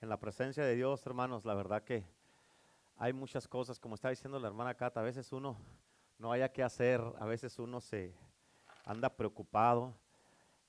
[0.00, 2.04] en la presencia de Dios, hermanos, la verdad que
[2.96, 5.56] hay muchas cosas, como está diciendo la hermana Cata, a veces uno
[6.18, 8.14] no haya qué hacer, a veces uno se
[8.84, 9.94] anda preocupado,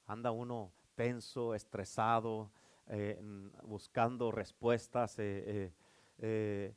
[0.05, 2.51] anda uno tenso, estresado,
[2.87, 3.19] eh,
[3.63, 5.15] buscando respuestas.
[5.19, 5.73] Eh,
[6.17, 6.73] eh,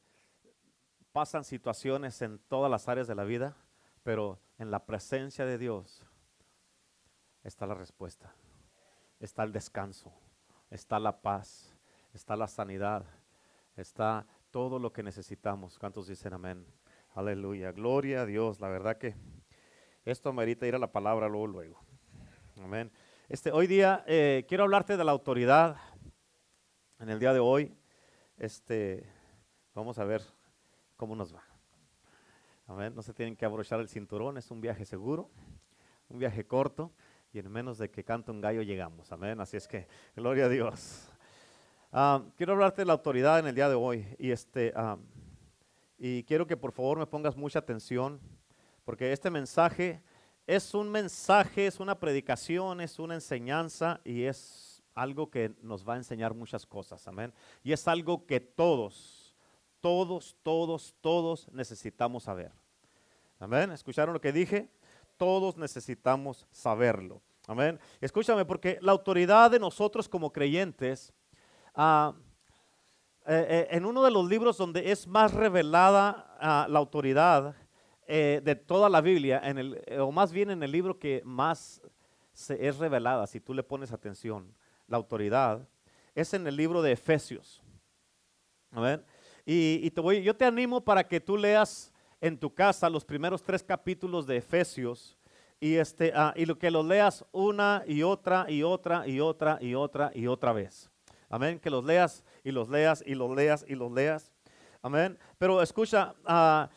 [1.13, 3.57] pasan situaciones en todas las áreas de la vida,
[4.03, 6.05] pero en la presencia de Dios
[7.43, 8.35] está la respuesta,
[9.21, 10.13] está el descanso,
[10.71, 11.72] está la paz,
[12.13, 13.05] está la sanidad,
[13.77, 15.79] está todo lo que necesitamos.
[15.79, 16.67] ¿Cuántos dicen amén?
[17.15, 18.61] Aleluya, gloria a Dios.
[18.61, 19.15] La verdad que
[20.05, 21.81] esto merita ir a la palabra luego, luego.
[22.63, 22.91] Amén.
[23.29, 25.77] Este, hoy día eh, quiero hablarte de la autoridad.
[26.99, 27.75] En el día de hoy,
[28.37, 29.09] este,
[29.75, 30.23] vamos a ver
[30.97, 31.43] cómo nos va.
[32.67, 32.95] Amén.
[32.95, 35.31] No se tienen que abrochar el cinturón, es un viaje seguro,
[36.09, 36.93] un viaje corto
[37.33, 39.11] y en menos de que cante un gallo llegamos.
[39.13, 39.41] Amén.
[39.41, 41.12] Así es que, gloria a Dios.
[41.95, 44.97] Ah, quiero hablarte de la autoridad en el día de hoy y, este, ah,
[45.99, 48.19] y quiero que por favor me pongas mucha atención
[48.83, 50.01] porque este mensaje
[50.47, 55.93] es un mensaje, es una predicación, es una enseñanza y es algo que nos va
[55.93, 57.07] a enseñar muchas cosas.
[57.09, 57.31] Amén.
[57.63, 59.37] Y es algo que todos,
[59.83, 62.53] todos, todos, todos necesitamos saber.
[63.39, 63.71] Amén.
[63.71, 64.71] ¿Escucharon lo que dije?
[65.19, 67.21] Todos necesitamos saberlo.
[67.47, 67.79] Amén.
[68.01, 71.13] Escúchame, porque la autoridad de nosotros como creyentes
[71.75, 72.15] Ah,
[73.27, 77.55] eh, eh, en uno de los libros donde es más revelada ah, la autoridad
[78.07, 79.41] eh, de toda la Biblia,
[80.01, 81.81] o más bien en el libro que más
[82.33, 84.53] se es revelada, si tú le pones atención,
[84.89, 85.67] la autoridad,
[86.15, 87.63] es en el libro de Efesios.
[89.47, 93.43] Y, te voy, yo te animo para que tú leas en tu casa los primeros
[93.43, 95.17] tres capítulos de Efesios
[95.61, 99.59] y, este, ah, y lo que los leas una y otra y otra y otra
[99.61, 100.92] y otra y otra vez.
[101.33, 101.59] Amén.
[101.59, 104.31] Que los leas y los leas y los leas y los leas.
[104.83, 105.19] Amén.
[105.39, 106.69] Pero escucha, ah,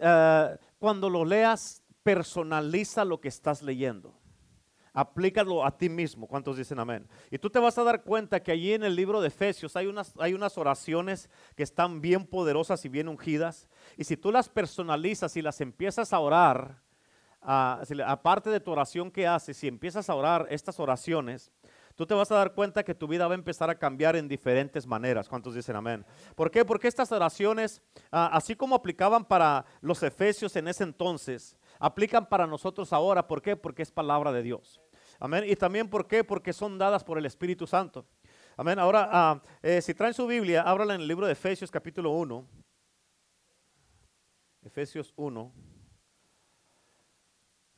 [0.00, 4.18] ah, cuando lo leas, personaliza lo que estás leyendo.
[4.94, 6.26] Aplícalo a ti mismo.
[6.26, 7.06] ¿Cuántos dicen amén?
[7.30, 9.86] Y tú te vas a dar cuenta que allí en el libro de Efesios hay
[9.86, 13.68] unas, hay unas oraciones que están bien poderosas y bien ungidas.
[13.98, 16.80] Y si tú las personalizas y las empiezas a orar,
[17.42, 21.52] ah, aparte de tu oración que haces, si empiezas a orar estas oraciones,
[21.98, 24.28] tú te vas a dar cuenta que tu vida va a empezar a cambiar en
[24.28, 25.28] diferentes maneras.
[25.28, 26.06] ¿Cuántos dicen amén?
[26.36, 26.64] ¿Por qué?
[26.64, 27.82] Porque estas oraciones,
[28.12, 33.26] ah, así como aplicaban para los efesios en ese entonces, aplican para nosotros ahora.
[33.26, 33.56] ¿Por qué?
[33.56, 34.80] Porque es palabra de Dios.
[35.18, 35.42] Amén.
[35.44, 36.22] Y también ¿por qué?
[36.22, 38.06] Porque son dadas por el Espíritu Santo.
[38.56, 38.78] Amén.
[38.78, 42.46] Ahora, ah, eh, si traen su Biblia, ábrala en el libro de Efesios capítulo 1.
[44.62, 45.52] Efesios 1.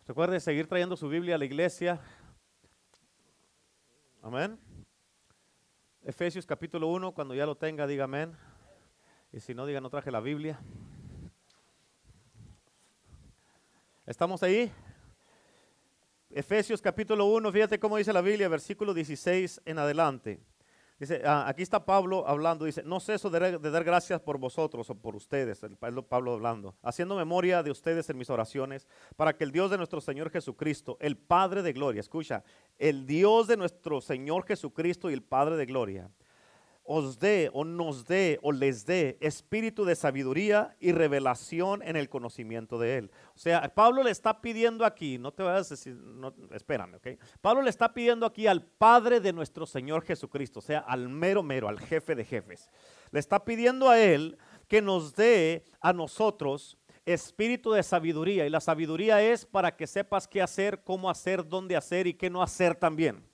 [0.07, 2.03] Recuerde seguir trayendo su Biblia a la iglesia.
[4.23, 4.59] Amén.
[6.03, 8.37] Efesios capítulo 1, cuando ya lo tenga, diga amén.
[9.33, 10.61] Y si no, diga, no traje la Biblia.
[14.05, 14.71] ¿Estamos ahí?
[16.29, 20.39] Efesios capítulo 1, fíjate cómo dice la Biblia, versículo 16 en adelante.
[21.01, 24.91] Dice, ah, aquí está Pablo hablando, dice, no ceso de, de, dar gracias por vosotros
[24.91, 29.45] o por ustedes, el Pablo hablando, haciendo memoria de ustedes en mis oraciones, para que
[29.45, 32.45] el Dios de nuestro Señor Jesucristo, el Padre de Gloria, escucha,
[32.79, 36.11] el Dios de nuestro Señor Jesucristo y el Padre de Gloria,
[36.93, 42.09] os dé o nos dé o les dé espíritu de sabiduría y revelación en el
[42.09, 43.11] conocimiento de Él.
[43.37, 45.97] O sea, Pablo le está pidiendo aquí, no te vayas a decir,
[46.51, 47.07] espérame, ¿ok?
[47.41, 51.45] Pablo le está pidiendo aquí al Padre de nuestro Señor Jesucristo, o sea, al mero
[51.45, 52.69] mero, al jefe de jefes.
[53.13, 54.37] Le está pidiendo a Él
[54.67, 58.47] que nos dé a nosotros espíritu de sabiduría.
[58.47, 62.29] Y la sabiduría es para que sepas qué hacer, cómo hacer, dónde hacer y qué
[62.31, 63.30] no hacer también.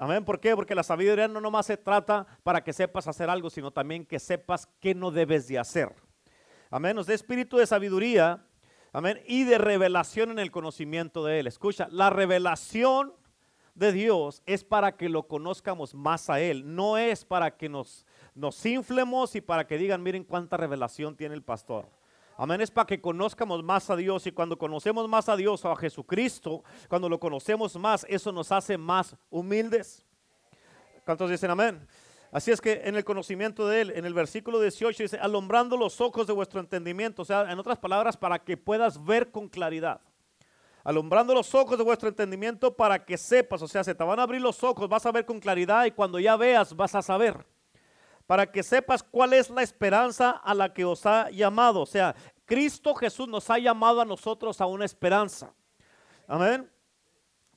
[0.00, 0.24] Amén.
[0.24, 0.54] ¿Por qué?
[0.54, 4.20] Porque la sabiduría no nomás se trata para que sepas hacer algo, sino también que
[4.20, 5.92] sepas qué no debes de hacer.
[6.70, 6.94] Amén.
[6.94, 8.46] Nos da espíritu de sabiduría.
[8.92, 9.20] Amén.
[9.26, 11.48] Y de revelación en el conocimiento de Él.
[11.48, 13.12] Escucha, la revelación
[13.74, 16.76] de Dios es para que lo conozcamos más a Él.
[16.76, 21.34] No es para que nos, nos inflemos y para que digan, miren cuánta revelación tiene
[21.34, 21.88] el pastor.
[22.40, 25.72] Amén, es para que conozcamos más a Dios y cuando conocemos más a Dios o
[25.72, 30.06] a Jesucristo, cuando lo conocemos más, eso nos hace más humildes.
[31.04, 31.84] ¿Cuántos dicen amén?
[32.30, 36.00] Así es que en el conocimiento de Él, en el versículo 18 dice, alumbrando los
[36.00, 40.00] ojos de vuestro entendimiento, o sea, en otras palabras, para que puedas ver con claridad.
[40.84, 44.22] Alumbrando los ojos de vuestro entendimiento para que sepas, o sea, se te van a
[44.22, 47.44] abrir los ojos, vas a ver con claridad y cuando ya veas vas a saber
[48.28, 51.80] para que sepas cuál es la esperanza a la que os ha llamado.
[51.80, 52.14] O sea,
[52.44, 55.54] Cristo Jesús nos ha llamado a nosotros a una esperanza.
[56.26, 56.70] Amén.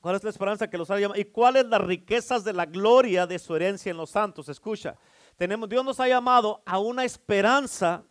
[0.00, 1.20] ¿Cuál es la esperanza que los ha llamado?
[1.20, 4.48] ¿Y cuáles las riquezas de la gloria de su herencia en los santos?
[4.48, 4.96] Escucha,
[5.36, 8.02] tenemos, Dios nos ha llamado a una esperanza,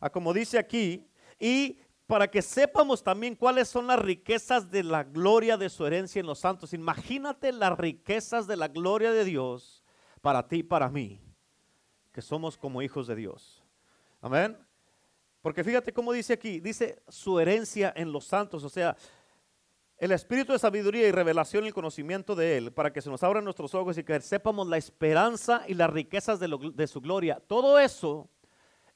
[0.00, 1.78] a como dice aquí, y
[2.08, 6.26] para que sepamos también cuáles son las riquezas de la gloria de su herencia en
[6.26, 6.72] los santos.
[6.72, 9.84] Imagínate las riquezas de la gloria de Dios
[10.20, 11.22] para ti y para mí,
[12.18, 13.62] que somos como hijos de Dios.
[14.20, 14.58] Amén.
[15.40, 18.96] Porque fíjate cómo dice aquí, dice su herencia en los santos, o sea,
[19.98, 23.22] el espíritu de sabiduría y revelación y el conocimiento de Él, para que se nos
[23.22, 27.40] abran nuestros ojos y que sepamos la esperanza y las riquezas de, de su gloria.
[27.46, 28.28] Todo eso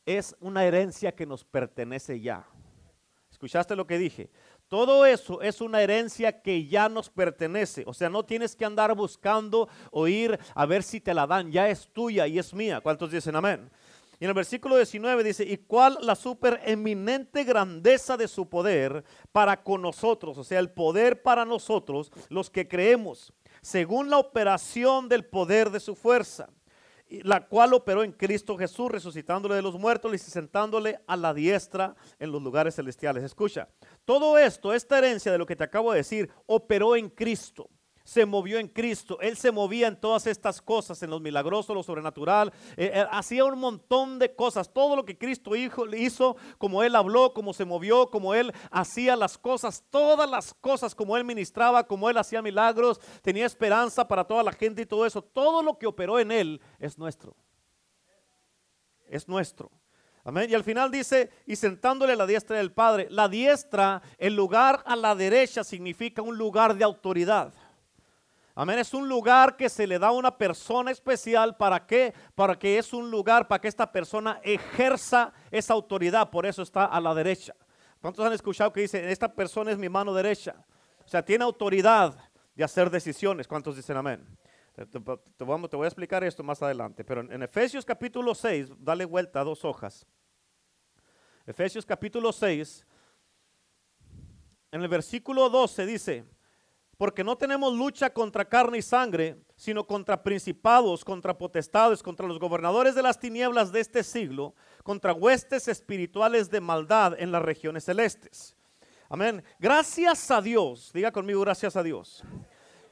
[0.05, 2.45] es una herencia que nos pertenece ya.
[3.31, 4.31] ¿Escuchaste lo que dije?
[4.73, 7.85] Todo eso es una herencia que ya nos pertenece.
[7.87, 11.53] O sea, no tienes que andar buscando o ir a ver si te la dan.
[11.53, 12.81] Ya es tuya y es mía.
[12.81, 13.71] ¿Cuántos dicen amén?
[14.19, 19.63] Y en el versículo 19 dice, ¿y cuál la supereminente grandeza de su poder para
[19.63, 20.39] con nosotros?
[20.39, 23.31] O sea, el poder para nosotros, los que creemos,
[23.61, 26.49] según la operación del poder de su fuerza
[27.23, 31.95] la cual operó en Cristo Jesús, resucitándole de los muertos y sentándole a la diestra
[32.19, 33.25] en los lugares celestiales.
[33.25, 33.69] Escucha,
[34.05, 37.69] todo esto, esta herencia de lo que te acabo de decir, operó en Cristo
[38.05, 39.19] se movió en Cristo.
[39.21, 42.53] Él se movía en todas estas cosas, en los milagrosos, lo sobrenatural.
[42.77, 44.73] Eh, eh, hacía un montón de cosas.
[44.73, 49.17] Todo lo que Cristo hizo, hizo, como Él habló, como se movió, como Él hacía
[49.17, 54.25] las cosas, todas las cosas, como Él ministraba, como Él hacía milagros, tenía esperanza para
[54.25, 55.23] toda la gente y todo eso.
[55.23, 57.37] Todo lo que operó en Él es nuestro.
[59.09, 59.71] Es nuestro.
[60.25, 60.49] Amén.
[60.49, 63.09] Y al final dice, y sentándole a la diestra del Padre.
[63.11, 67.53] La diestra, el lugar a la derecha significa un lugar de autoridad.
[68.55, 71.57] Amén, es un lugar que se le da a una persona especial.
[71.57, 72.13] ¿Para qué?
[72.35, 76.31] Para que es un lugar para que esta persona ejerza esa autoridad.
[76.31, 77.55] Por eso está a la derecha.
[78.01, 80.67] ¿Cuántos han escuchado que dice, esta persona es mi mano derecha?
[81.05, 82.15] O sea, tiene autoridad
[82.55, 83.49] de hacer decisiones.
[83.49, 84.27] ¿Cuántos dicen amén?
[84.75, 87.05] Te, voy a explicar esto más adelante.
[87.05, 90.07] Pero en, en Efesios capítulo 6, dale vuelta a dos hojas.
[91.47, 92.87] Efesios capítulo 6,
[94.71, 96.25] en el versículo 12 dice,
[97.03, 102.39] porque no tenemos lucha contra carne y sangre, sino contra principados, contra potestades, contra los
[102.39, 104.55] gobernadores de las tinieblas de este siglo,
[104.85, 108.55] contra huestes espirituales de maldad en las regiones celestes.
[109.09, 109.43] Amén.
[109.59, 112.23] Gracias a Dios, diga conmigo, gracias a Dios.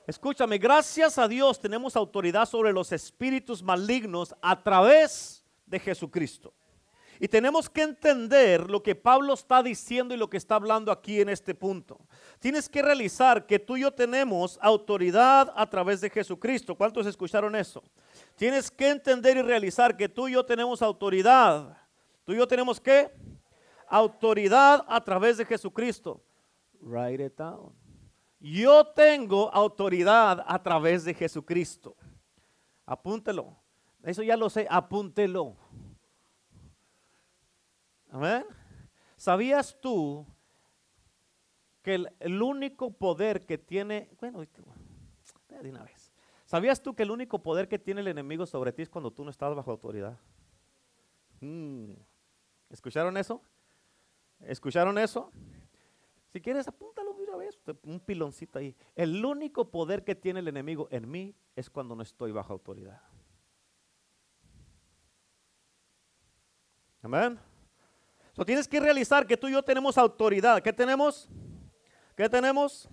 [0.09, 6.53] Escúchame, gracias a Dios tenemos autoridad sobre los espíritus malignos a través de Jesucristo.
[7.23, 11.21] Y tenemos que entender lo que Pablo está diciendo y lo que está hablando aquí
[11.21, 12.01] en este punto.
[12.39, 16.75] Tienes que realizar que tú y yo tenemos autoridad a través de Jesucristo.
[16.75, 17.85] ¿Cuántos escucharon eso?
[18.37, 21.77] Tienes que entender y realizar que tú y yo tenemos autoridad.
[22.25, 23.13] Tú y yo tenemos qué?
[23.87, 26.23] Autoridad a través de Jesucristo.
[26.81, 27.75] Write it down.
[28.39, 31.95] Yo tengo autoridad a través de Jesucristo.
[32.87, 33.59] Apúntelo.
[34.03, 35.59] Eso ya lo sé, apúntelo.
[38.11, 38.45] Amén.
[39.17, 40.27] ¿Sabías tú
[41.83, 44.45] que el, único poder que tiene, bueno.
[46.45, 49.25] ¿Sabías tú que el único poder que tiene el enemigo sobre ti es cuando tú
[49.25, 50.19] no estás bajo autoridad?
[51.41, 51.93] Mm.
[52.69, 53.43] ¿Escucharon eso?
[54.41, 55.31] ¿Escucharon eso?
[56.33, 58.77] Si quieres, apúntalo una vez, un piloncito ahí.
[58.95, 63.01] El único poder que tiene el enemigo en mí es cuando no estoy bajo autoridad.
[67.03, 67.50] Amén
[68.47, 70.63] tienes que realizar que tú y yo tenemos autoridad.
[70.63, 71.29] ¿Qué tenemos?
[72.17, 72.89] ¿Qué tenemos?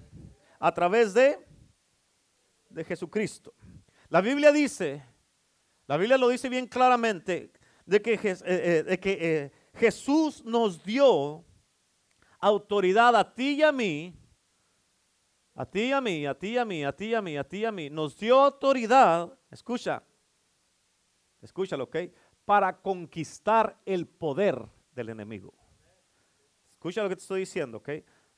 [0.59, 1.39] A través de,
[2.69, 3.53] de Jesucristo.
[4.09, 5.03] La Biblia dice,
[5.85, 7.51] la Biblia lo dice bien claramente,
[7.85, 11.45] de que, eh, eh, eh, Jesús nos dio
[12.39, 14.13] autoridad a ti y a mí,
[15.55, 17.37] a ti y a mí, a ti y a mí, a ti y a mí,
[17.37, 20.03] a ti y a mí, nos dio autoridad, escucha,
[21.41, 21.97] escúchalo, ¿ok?
[22.45, 25.53] Para conquistar el poder del enemigo.
[26.73, 27.89] Escucha lo que te estoy diciendo, ¿ok?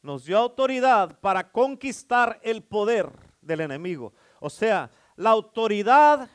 [0.01, 3.09] Nos dio autoridad para conquistar el poder
[3.41, 4.13] del enemigo.
[4.39, 6.29] O sea, la autoridad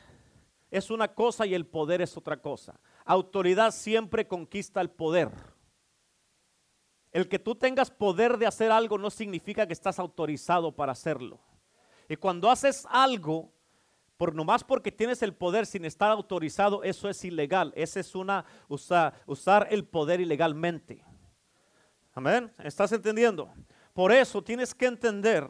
[0.69, 2.79] es una cosa y el poder es otra cosa.
[3.05, 5.29] Autoridad siempre conquista el poder.
[7.11, 11.39] El que tú tengas poder de hacer algo no significa que estás autorizado para hacerlo.
[12.09, 13.51] Y cuando haces algo,
[14.17, 17.73] por nomás porque tienes el poder sin estar autorizado, eso es ilegal.
[17.75, 21.03] Esa es una usar el poder ilegalmente.
[22.13, 22.51] Amén.
[22.63, 23.51] ¿Estás entendiendo?
[23.93, 25.49] Por eso tienes que entender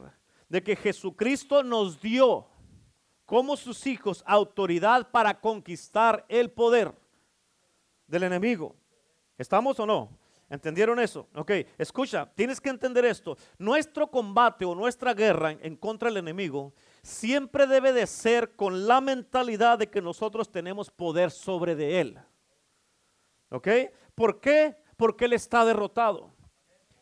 [0.49, 2.47] de que Jesucristo nos dio
[3.25, 6.93] como sus hijos autoridad para conquistar el poder
[8.07, 8.75] del enemigo.
[9.37, 10.09] ¿Estamos o no?
[10.49, 11.27] ¿Entendieron eso?
[11.33, 13.35] Ok, escucha, tienes que entender esto.
[13.57, 16.73] Nuestro combate o nuestra guerra en contra del enemigo
[17.05, 22.19] siempre debe de ser con la mentalidad de que nosotros tenemos poder sobre de Él.
[23.49, 23.67] ¿Ok?
[24.15, 24.75] ¿Por qué?
[24.97, 26.33] Porque Él está derrotado.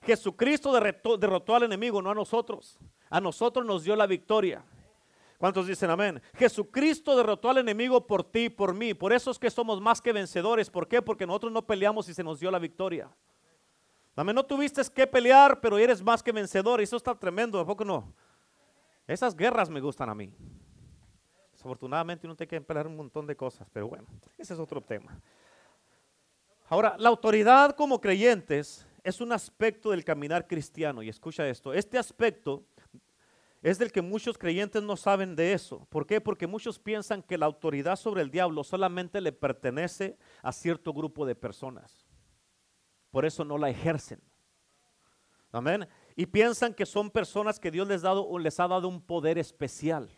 [0.02, 0.74] Jesucristo
[1.18, 2.78] derrotó, al enemigo, no a nosotros.
[3.10, 4.66] A nosotros nos dio la victoria.
[5.38, 6.22] ¿Cuántos dicen amén?
[6.36, 8.94] Jesucristo derrotó al enemigo por ti y por mí.
[8.94, 10.70] Por eso es que somos más que vencedores.
[10.70, 11.02] ¿Por qué?
[11.02, 13.10] Porque nosotros no peleamos y se nos dio la victoria.
[14.18, 14.36] Amén.
[14.36, 16.82] No tuviste que pelear, pero eres más que vencedor.
[16.82, 17.58] Y eso está tremendo.
[17.60, 18.14] ¿A poco no?
[19.08, 20.34] Esas guerras me gustan a mí.
[21.52, 23.68] Desafortunadamente uno tiene que pelear un montón de cosas.
[23.72, 24.06] Pero bueno,
[24.38, 25.20] ese es otro tema.
[26.70, 31.04] Ahora, la autoridad como creyentes es un aspecto del caminar cristiano.
[31.04, 31.74] Y escucha esto.
[31.74, 32.66] Este aspecto
[33.62, 35.86] es del que muchos creyentes no saben de eso.
[35.90, 36.20] ¿Por qué?
[36.20, 41.26] Porque muchos piensan que la autoridad sobre el diablo solamente le pertenece a cierto grupo
[41.26, 42.06] de personas.
[43.12, 44.20] Por eso no la ejercen.
[45.52, 45.88] Amén.
[46.16, 50.10] Y piensan que son personas que Dios les, dado, les ha dado un poder especial.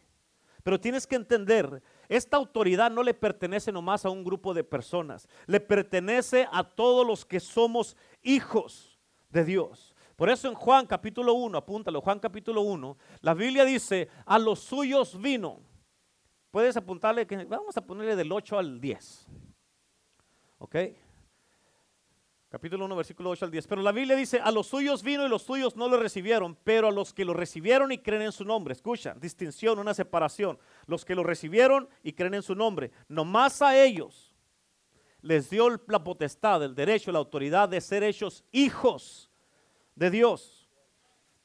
[0.64, 5.30] Pero tienes que entender, esta autoridad no le pertenece nomás a un grupo de personas,
[5.46, 9.00] le pertenece a todos los que somos hijos
[9.30, 9.96] de Dios.
[10.16, 14.60] Por eso en Juan capítulo 1, apúntalo, Juan capítulo 1, la Biblia dice, a los
[14.60, 15.60] suyos vino.
[16.50, 19.28] Puedes apuntarle, que vamos a ponerle del 8 al 10.
[20.58, 20.76] ¿Ok?
[22.56, 23.68] Capítulo 1, versículo 8 al 10.
[23.68, 26.88] Pero la Biblia dice, a los suyos vino y los suyos no lo recibieron, pero
[26.88, 28.72] a los que lo recibieron y creen en su nombre.
[28.72, 30.58] Escucha, distinción, una separación.
[30.86, 32.92] Los que lo recibieron y creen en su nombre.
[33.10, 34.34] Nomás a ellos
[35.20, 39.30] les dio la potestad, el derecho, la autoridad de ser hechos hijos
[39.94, 40.70] de Dios.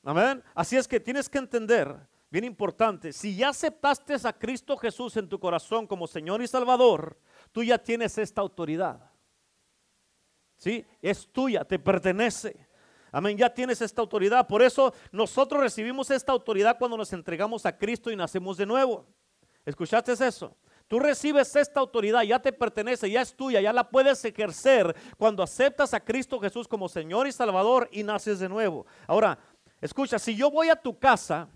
[0.05, 0.45] Amén.
[0.55, 1.93] Así es que tienes que entender,
[2.31, 7.19] bien importante, si ya aceptaste a Cristo Jesús en tu corazón como Señor y Salvador,
[7.51, 9.10] tú ya tienes esta autoridad.
[10.61, 10.87] ¿Sí?
[11.01, 12.69] Es tuya, te pertenece.
[13.11, 14.47] Amén, ya tienes esta autoridad.
[14.47, 19.07] Por eso nosotros recibimos esta autoridad cuando nos entregamos a Cristo y nacemos de nuevo.
[19.65, 20.55] ¿Escuchaste eso?
[20.87, 25.43] Tú recibes esta autoridad, ya te pertenece, ya es tuya, ya la puedes ejercer cuando
[25.43, 28.85] aceptas a Cristo Jesús como Señor y Salvador y naces de nuevo.
[29.07, 29.39] Ahora,
[29.81, 31.49] escucha, si yo voy a tu casa,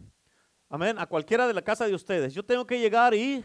[0.70, 3.44] amén, a cualquiera de la casa de ustedes, yo tengo que llegar y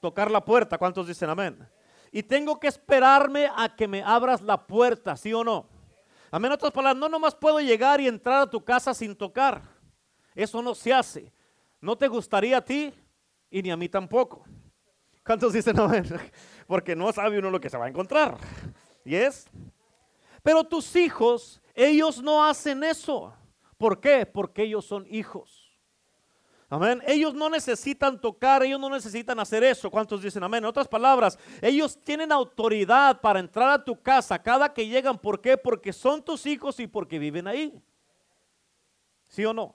[0.00, 0.78] tocar la puerta.
[0.78, 1.75] ¿Cuántos dicen amén?
[2.12, 5.66] Y tengo que esperarme a que me abras la puerta, ¿sí o no?
[6.30, 9.62] Amén, otras palabras, no nomás puedo llegar y entrar a tu casa sin tocar.
[10.34, 11.32] Eso no se hace.
[11.80, 12.92] ¿No te gustaría a ti?
[13.50, 14.44] y ni a mí tampoco.
[15.24, 15.76] ¿Cuántos dicen?
[16.66, 18.36] Porque no sabe uno lo que se va a encontrar.
[19.04, 19.48] ¿Y es?
[20.42, 23.32] Pero tus hijos, ellos no hacen eso.
[23.78, 24.26] ¿Por qué?
[24.26, 25.65] Porque ellos son hijos.
[26.68, 27.00] Amén.
[27.06, 29.90] Ellos no necesitan tocar, ellos no necesitan hacer eso.
[29.90, 30.64] ¿Cuántos dicen amén?
[30.64, 35.16] En otras palabras, ellos tienen autoridad para entrar a tu casa cada que llegan.
[35.16, 35.56] ¿Por qué?
[35.56, 37.72] Porque son tus hijos y porque viven ahí.
[39.28, 39.74] ¿Sí o no?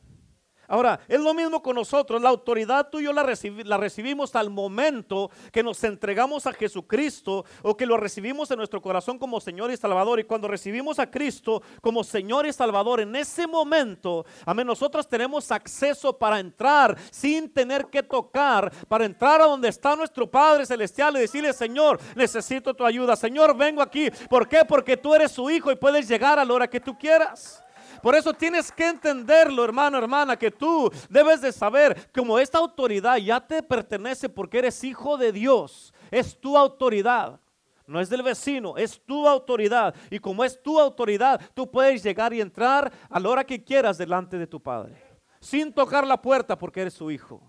[0.72, 2.22] Ahora, es lo mismo con nosotros.
[2.22, 3.25] La autoridad tú y yo la,
[3.66, 8.82] la recibimos al momento que nos entregamos a Jesucristo o que lo recibimos en nuestro
[8.82, 10.22] corazón como Señor y Salvador.
[10.22, 15.51] Y cuando recibimos a Cristo como Señor y Salvador, en ese momento, amén, nosotros tenemos
[15.51, 21.18] acceso para entrar sin tener que tocar, para entrar a donde está nuestro Padre Celestial
[21.18, 23.18] y decirle, Señor, necesito tu ayuda.
[23.18, 24.10] Señor, vengo aquí.
[24.30, 24.63] ¿Por qué?
[24.66, 27.62] Porque tú eres su hijo y puedes llegar a la hora que tú quieras.
[28.01, 33.17] Por eso tienes que entenderlo, hermano, hermana, que tú debes de saber como esta autoridad
[33.17, 35.93] ya te pertenece porque eres hijo de Dios.
[36.10, 37.39] Es tu autoridad.
[37.86, 39.93] No es del vecino, es tu autoridad.
[40.10, 43.98] Y como es tu autoridad, tú puedes llegar y entrar a la hora que quieras
[43.98, 44.96] delante de tu Padre.
[45.39, 47.41] Sin tocar la puerta porque eres su hijo.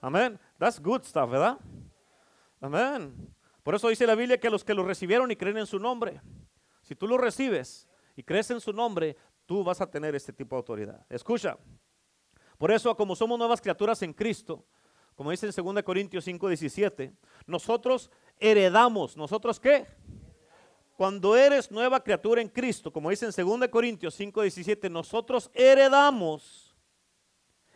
[0.00, 0.38] Amén.
[0.58, 1.58] That's good stuff, ¿verdad?
[2.60, 3.34] Amén.
[3.62, 6.20] Por eso dice la Biblia que los que lo recibieron y creen en su nombre,
[6.82, 9.16] si tú lo recibes y crees en su nombre,
[9.46, 11.06] tú vas a tener este tipo de autoridad.
[11.08, 11.56] Escucha,
[12.58, 14.64] por eso como somos nuevas criaturas en Cristo,
[15.14, 17.12] como dice en 2 Corintios 5, 17,
[17.46, 19.86] nosotros heredamos, ¿nosotros qué?
[20.96, 26.74] Cuando eres nueva criatura en Cristo, como dice en 2 Corintios 5, 17, nosotros heredamos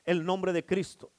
[0.05, 1.11] el nombre de Cristo.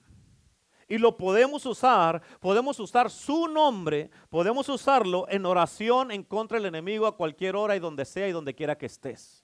[0.87, 6.65] Y lo podemos usar, podemos usar su nombre, podemos usarlo en oración en contra del
[6.65, 9.40] enemigo a cualquier hora y donde sea y donde quiera que estés.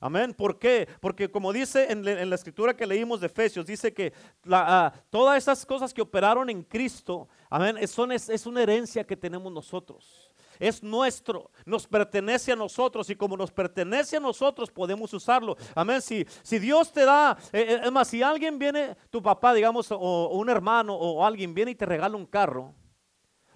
[0.00, 0.34] Amén.
[0.34, 0.88] ¿Por qué?
[1.00, 4.12] Porque como dice en, la escritura que leímos de Efesios, dice que
[4.50, 9.16] ah, todas esas cosas que operaron en Cristo, amén, son, es, es, una herencia que
[9.16, 10.30] tenemos nosotros.
[10.58, 15.56] Es nuestro, nos pertenece a nosotros y como nos pertenece a nosotros podemos usarlo.
[15.74, 16.00] Amén.
[16.00, 19.90] Si, si Dios te da, eh, eh, es más, si alguien viene, tu papá, digamos,
[19.90, 22.74] o, o un hermano o alguien viene y te regala un carro,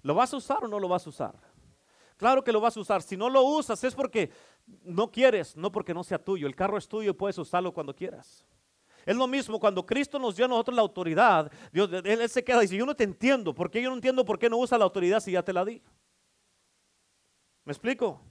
[0.01, 1.50] ¿lo vas a usar o no lo vas a usar?
[2.21, 3.01] Claro que lo vas a usar.
[3.01, 4.29] Si no lo usas es porque
[4.83, 6.45] no quieres, no porque no sea tuyo.
[6.45, 8.45] El carro es tuyo y puedes usarlo cuando quieras.
[9.07, 12.59] Es lo mismo cuando Cristo nos dio a nosotros la autoridad, Dios, él, se queda
[12.59, 14.77] y dice, yo no te entiendo, ¿por qué yo no entiendo por qué no usa
[14.77, 15.81] la autoridad si ya te la di?
[17.65, 18.21] ¿Me explico?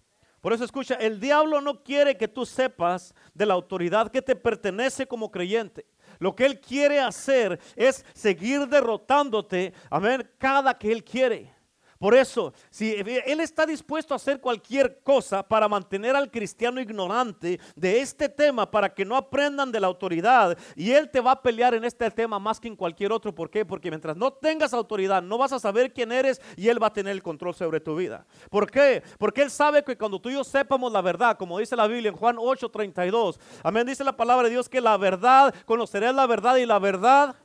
[0.40, 4.36] Por eso escucha, el diablo no quiere que tú sepas de la autoridad que te
[4.36, 5.84] pertenece como creyente.
[6.20, 11.58] Lo que él quiere hacer es seguir derrotándote, amén, cada que él quiere.
[12.00, 17.60] Por eso, si Él está dispuesto a hacer cualquier cosa para mantener al cristiano ignorante
[17.76, 21.42] de este tema, para que no aprendan de la autoridad, y Él te va a
[21.42, 23.34] pelear en este tema más que en cualquier otro.
[23.34, 23.66] ¿Por qué?
[23.66, 26.92] Porque mientras no tengas autoridad, no vas a saber quién eres y Él va a
[26.94, 28.24] tener el control sobre tu vida.
[28.48, 29.02] ¿Por qué?
[29.18, 32.08] Porque Él sabe que cuando tú y yo sepamos la verdad, como dice la Biblia
[32.08, 36.56] en Juan 8:32, amén, dice la palabra de Dios que la verdad, conocerás la verdad
[36.56, 37.36] y la verdad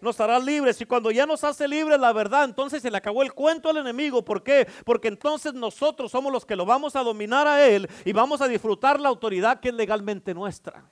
[0.00, 0.80] nos hará libres.
[0.80, 3.78] Y cuando ya nos hace libres la verdad, entonces se le acabó el cuento al
[3.78, 4.24] enemigo.
[4.24, 4.66] ¿Por qué?
[4.84, 8.48] Porque entonces nosotros somos los que lo vamos a dominar a él y vamos a
[8.48, 10.88] disfrutar la autoridad que es legalmente nuestra.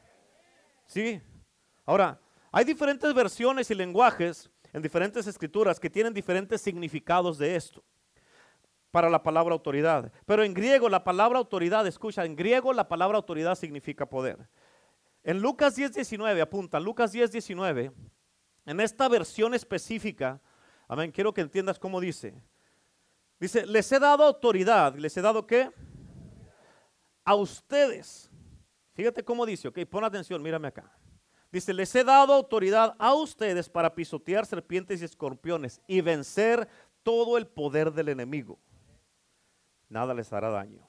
[0.87, 1.21] ¿Sí?
[1.85, 2.21] Ahora,
[2.53, 7.83] hay diferentes versiones y lenguajes en diferentes escrituras que tienen diferentes significados de esto
[8.91, 10.11] para la palabra autoridad.
[10.25, 14.49] Pero en griego la palabra autoridad, escucha, en griego la palabra autoridad significa poder.
[15.23, 17.93] En Lucas 10, 19, apunta, Lucas 10, 19,
[18.67, 20.41] en esta versión específica,
[20.89, 22.35] amén, quiero que entiendas cómo dice.
[23.39, 24.95] Dice, les he dado autoridad.
[24.97, 25.71] ¿Les he dado qué?
[27.25, 28.31] A ustedes.
[28.95, 30.91] Fíjate cómo dice, ok, pon atención, mírame acá.
[31.53, 36.69] Dice, les he dado autoridad a ustedes para pisotear serpientes y escorpiones y vencer
[37.03, 38.59] todo el poder del enemigo.
[39.89, 40.87] Nada les hará daño.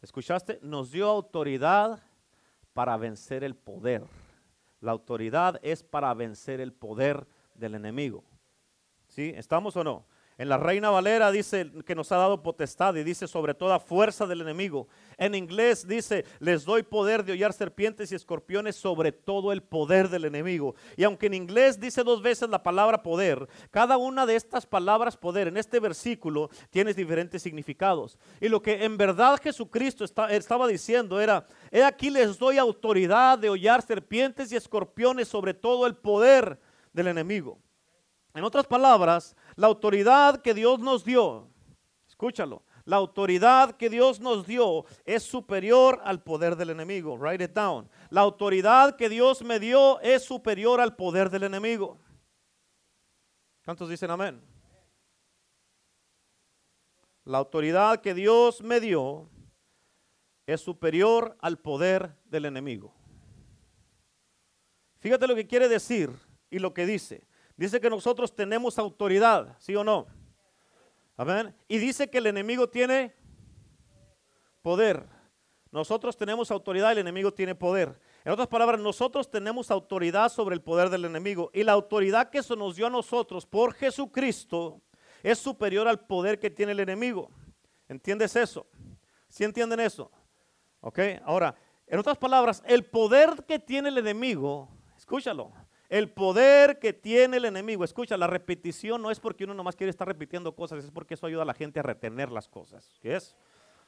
[0.00, 0.58] ¿Escuchaste?
[0.62, 2.02] Nos dio autoridad
[2.72, 4.02] para vencer el poder.
[4.84, 8.22] La autoridad es para vencer el poder del enemigo.
[9.08, 9.32] ¿Sí?
[9.34, 10.04] ¿Estamos o no?
[10.36, 14.26] En la Reina Valera dice que nos ha dado potestad y dice sobre toda fuerza
[14.26, 14.88] del enemigo.
[15.16, 20.08] En inglés dice, les doy poder de hollar serpientes y escorpiones sobre todo el poder
[20.08, 20.74] del enemigo.
[20.96, 25.16] Y aunque en inglés dice dos veces la palabra poder, cada una de estas palabras
[25.16, 28.18] poder en este versículo tiene diferentes significados.
[28.40, 33.50] Y lo que en verdad Jesucristo estaba diciendo era, he aquí les doy autoridad de
[33.50, 36.58] hollar serpientes y escorpiones sobre todo el poder
[36.92, 37.60] del enemigo.
[38.34, 41.48] En otras palabras, la autoridad que Dios nos dio,
[42.08, 47.16] escúchalo, la autoridad que Dios nos dio es superior al poder del enemigo.
[47.16, 47.88] Write it down.
[48.10, 51.98] La autoridad que Dios me dio es superior al poder del enemigo.
[53.64, 54.42] ¿Cuántos dicen amén?
[57.24, 59.30] La autoridad que Dios me dio
[60.46, 62.94] es superior al poder del enemigo.
[64.98, 66.10] Fíjate lo que quiere decir
[66.50, 67.26] y lo que dice.
[67.56, 70.06] Dice que nosotros tenemos autoridad, ¿sí o no?
[71.16, 71.54] Amén.
[71.68, 73.14] Y dice que el enemigo tiene
[74.62, 75.06] poder.
[75.70, 77.98] Nosotros tenemos autoridad, el enemigo tiene poder.
[78.24, 81.50] En otras palabras, nosotros tenemos autoridad sobre el poder del enemigo.
[81.52, 84.80] Y la autoridad que se nos dio a nosotros por Jesucristo
[85.22, 87.30] es superior al poder que tiene el enemigo.
[87.88, 88.66] ¿Entiendes eso?
[89.28, 90.10] ¿Sí entienden eso?
[90.80, 90.98] ¿Ok?
[91.24, 91.54] Ahora,
[91.86, 95.52] en otras palabras, el poder que tiene el enemigo, escúchalo,
[95.94, 97.84] el poder que tiene el enemigo.
[97.84, 101.24] Escucha, la repetición no es porque uno nomás quiere estar repitiendo cosas, es porque eso
[101.24, 102.98] ayuda a la gente a retener las cosas.
[103.00, 103.36] ¿Qué es?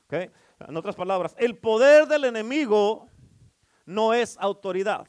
[0.09, 3.11] En otras palabras, el poder del enemigo
[3.87, 5.09] no es autoridad.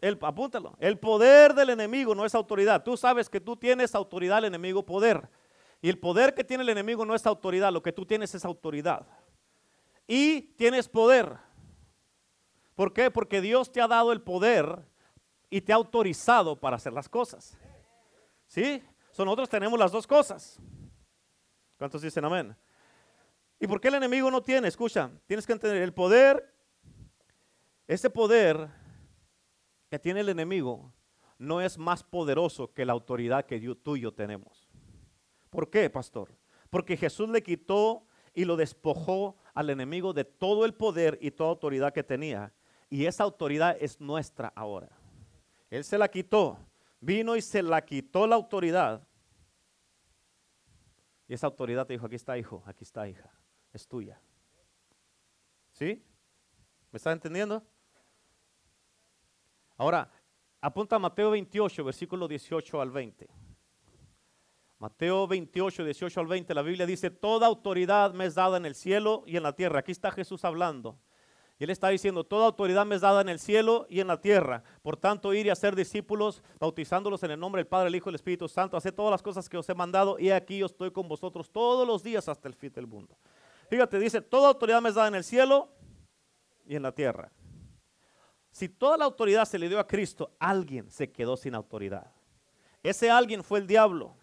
[0.00, 0.76] El, apúntalo.
[0.80, 2.82] El poder del enemigo no es autoridad.
[2.82, 5.30] Tú sabes que tú tienes autoridad, el enemigo poder.
[5.80, 8.44] Y el poder que tiene el enemigo no es autoridad, lo que tú tienes es
[8.44, 9.06] autoridad.
[10.08, 11.36] Y tienes poder.
[12.74, 13.12] ¿Por qué?
[13.12, 14.90] Porque Dios te ha dado el poder
[15.52, 17.58] y te ha autorizado para hacer las cosas.
[18.46, 18.82] ¿Sí?
[19.10, 20.58] So, nosotros tenemos las dos cosas.
[21.76, 22.56] ¿Cuántos dicen amén?
[23.60, 24.68] ¿Y por qué el enemigo no tiene?
[24.68, 26.54] Escucha, tienes que entender, el poder,
[27.86, 28.66] ese poder
[29.90, 30.90] que tiene el enemigo
[31.36, 34.70] no es más poderoso que la autoridad que tú y yo tenemos.
[35.50, 36.34] ¿Por qué, pastor?
[36.70, 41.50] Porque Jesús le quitó y lo despojó al enemigo de todo el poder y toda
[41.50, 42.54] autoridad que tenía.
[42.88, 45.01] Y esa autoridad es nuestra ahora.
[45.72, 46.58] Él se la quitó.
[47.00, 49.08] Vino y se la quitó la autoridad.
[51.26, 53.32] Y esa autoridad te dijo, aquí está hijo, aquí está hija,
[53.72, 54.20] es tuya.
[55.70, 56.04] ¿Sí?
[56.90, 57.66] ¿Me estás entendiendo?
[59.78, 60.12] Ahora,
[60.60, 63.30] apunta a Mateo 28, versículo 18 al 20.
[64.78, 68.74] Mateo 28, 18 al 20, la Biblia dice, toda autoridad me es dada en el
[68.74, 69.78] cielo y en la tierra.
[69.78, 71.00] Aquí está Jesús hablando.
[71.64, 74.62] Él está diciendo, toda autoridad me es dada en el cielo y en la tierra.
[74.82, 78.12] Por tanto, ir y hacer discípulos, bautizándolos en el nombre del Padre, el Hijo y
[78.12, 78.76] el Espíritu Santo.
[78.76, 81.86] Hacer todas las cosas que os he mandado y aquí yo estoy con vosotros todos
[81.86, 83.16] los días hasta el fin del mundo.
[83.68, 85.68] Fíjate, dice, toda autoridad me es dada en el cielo
[86.66, 87.30] y en la tierra.
[88.50, 92.12] Si toda la autoridad se le dio a Cristo, alguien se quedó sin autoridad.
[92.82, 94.14] Ese alguien fue el diablo.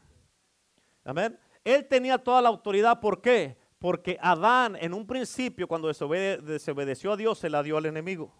[1.03, 1.39] Amén.
[1.63, 2.99] Él tenía toda la autoridad.
[2.99, 3.58] ¿Por qué?
[3.79, 8.33] Porque Adán en un principio, cuando desobedeció a Dios, se la dio al enemigo.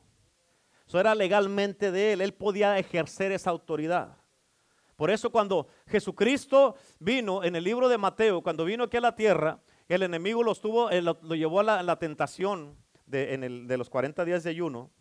[0.86, 2.21] Eso era legalmente de él.
[2.21, 4.17] Él podía ejercer esa autoridad.
[4.97, 9.15] Por eso cuando Jesucristo vino en el libro de Mateo, cuando vino aquí a la
[9.15, 12.75] tierra, el enemigo lo, estuvo, lo, llevó a la, tentación
[13.06, 14.91] de, de los 40 días de ayuno.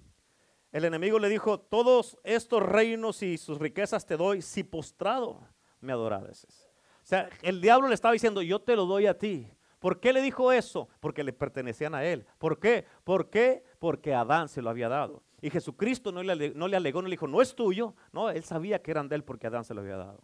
[0.71, 5.41] El enemigo le dijo, todos estos reinos y sus riquezas te doy si postrado
[5.81, 6.69] me adorases.
[7.03, 9.51] O sea, el diablo le estaba diciendo, yo te lo doy a ti.
[9.79, 10.89] ¿Por qué le dijo eso?
[11.01, 12.27] Porque le pertenecían a él.
[12.39, 12.85] ¿Por qué?
[13.05, 13.65] ¿Por qué?
[13.79, 15.23] Porque Adán se lo había dado.
[15.41, 17.95] Y Jesucristo no le, no le alegó, no le dijo, no es tuyo.
[18.13, 20.21] No, él sabía que eran de él porque Adán se lo había dado.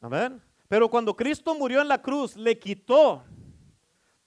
[0.00, 0.42] Amén.
[0.68, 3.22] Pero cuando Cristo murió en la cruz, le quitó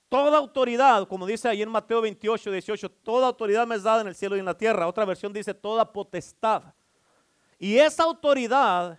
[0.08, 4.08] toda autoridad, como dice ahí en Mateo 28, 18, toda autoridad me es dada en
[4.08, 4.88] el cielo y en la tierra.
[4.88, 6.64] Otra versión dice toda potestad.
[7.60, 8.98] Y esa autoridad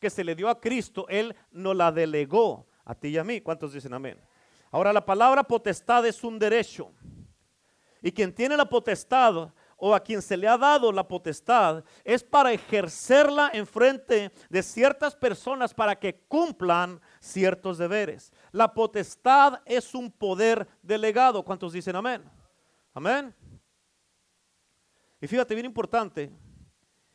[0.00, 3.40] que se le dio a Cristo, Él nos la delegó a ti y a mí.
[3.40, 4.20] ¿Cuántos dicen amén?
[4.72, 6.92] Ahora la palabra potestad es un derecho.
[8.02, 12.22] Y quien tiene la potestad o a quien se le ha dado la potestad es
[12.22, 18.32] para ejercerla en frente de ciertas personas para que cumplan ciertos deberes.
[18.52, 21.44] La potestad es un poder delegado.
[21.44, 22.22] ¿Cuántos dicen amén?
[22.94, 23.34] Amén.
[25.20, 26.30] Y fíjate, bien importante,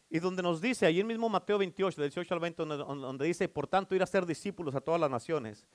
[0.10, 3.68] y donde nos dice, en mismo Mateo 28, del 18 al 20, donde, dice, por
[3.68, 5.66] tanto, ir a ser discípulos a todas las naciones.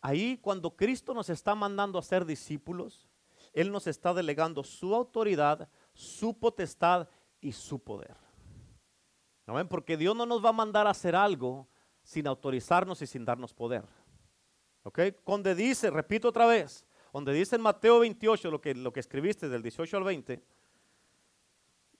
[0.00, 3.08] Ahí cuando Cristo nos está mandando a ser discípulos,
[3.52, 7.08] él nos está delegando su autoridad, su potestad
[7.40, 8.16] y su poder.
[9.46, 11.66] ¿No Porque Dios no nos va a mandar a hacer algo
[12.02, 13.84] sin autorizarnos y sin darnos poder.
[14.84, 15.00] ¿Ok?
[15.26, 19.48] Donde dice, repito otra vez, donde dice en Mateo 28, lo que, lo que escribiste
[19.48, 20.42] del 18 al 20,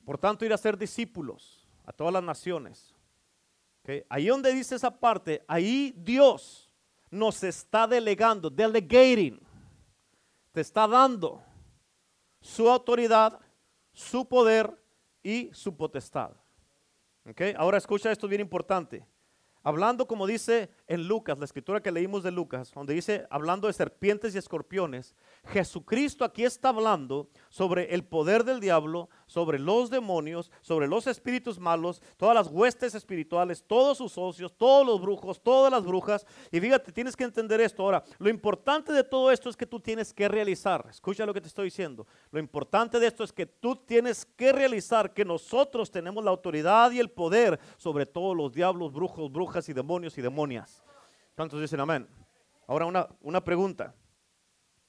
[0.04, 1.59] por tanto ir a ser discípulos
[1.90, 2.94] a todas las naciones.
[3.82, 4.04] ¿Okay?
[4.08, 6.72] Ahí donde dice esa parte, ahí Dios
[7.10, 9.40] nos está delegando, delegating
[10.52, 11.42] te está dando
[12.40, 13.40] su autoridad,
[13.92, 14.72] su poder
[15.22, 16.30] y su potestad.
[17.28, 17.54] ¿Okay?
[17.56, 19.04] Ahora escucha esto bien importante.
[19.62, 23.72] Hablando como dice en Lucas, la escritura que leímos de Lucas, donde dice, hablando de
[23.72, 25.14] serpientes y escorpiones,
[25.46, 31.58] Jesucristo aquí está hablando sobre el poder del diablo, sobre los demonios, sobre los espíritus
[31.58, 36.26] malos, todas las huestes espirituales, todos sus socios, todos los brujos, todas las brujas.
[36.52, 37.82] Y fíjate, tienes que entender esto.
[37.82, 41.40] Ahora, lo importante de todo esto es que tú tienes que realizar, escucha lo que
[41.40, 45.90] te estoy diciendo, lo importante de esto es que tú tienes que realizar que nosotros
[45.90, 50.22] tenemos la autoridad y el poder sobre todos los diablos, brujos, brujas y demonios y
[50.22, 50.82] demonias.
[51.34, 52.06] ¿Cuántos dicen amén?
[52.66, 53.94] Ahora una, una pregunta.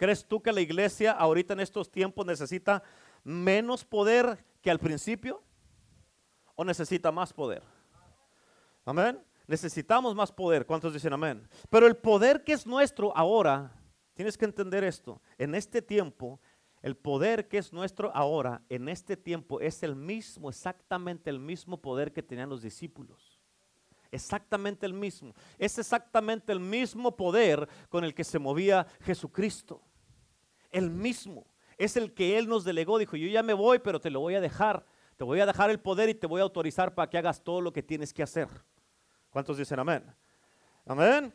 [0.01, 2.81] ¿Crees tú que la iglesia ahorita en estos tiempos necesita
[3.23, 5.43] menos poder que al principio?
[6.55, 7.61] ¿O necesita más poder?
[8.83, 9.23] Amén.
[9.45, 10.65] Necesitamos más poder.
[10.65, 11.47] ¿Cuántos dicen amén?
[11.69, 13.79] Pero el poder que es nuestro ahora,
[14.15, 16.41] tienes que entender esto, en este tiempo,
[16.81, 21.79] el poder que es nuestro ahora, en este tiempo, es el mismo, exactamente el mismo
[21.79, 23.37] poder que tenían los discípulos
[24.13, 25.33] exactamente el mismo.
[25.57, 29.81] Es exactamente el mismo poder con el que se movía Jesucristo.
[30.71, 31.45] El mismo.
[31.77, 32.97] Es el que Él nos delegó.
[32.97, 34.85] Dijo, yo ya me voy, pero te lo voy a dejar.
[35.17, 37.61] Te voy a dejar el poder y te voy a autorizar para que hagas todo
[37.61, 38.47] lo que tienes que hacer.
[39.29, 40.03] ¿Cuántos dicen amén?
[40.85, 41.33] Amén.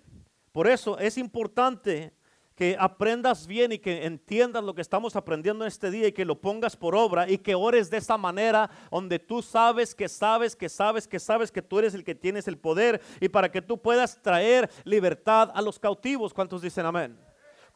[0.52, 2.12] Por eso es importante
[2.56, 6.24] que aprendas bien y que entiendas lo que estamos aprendiendo en este día y que
[6.24, 10.56] lo pongas por obra y que ores de esa manera donde tú sabes que sabes
[10.56, 13.60] que sabes que sabes que tú eres el que tienes el poder y para que
[13.60, 16.32] tú puedas traer libertad a los cautivos.
[16.32, 17.25] ¿Cuántos dicen amén?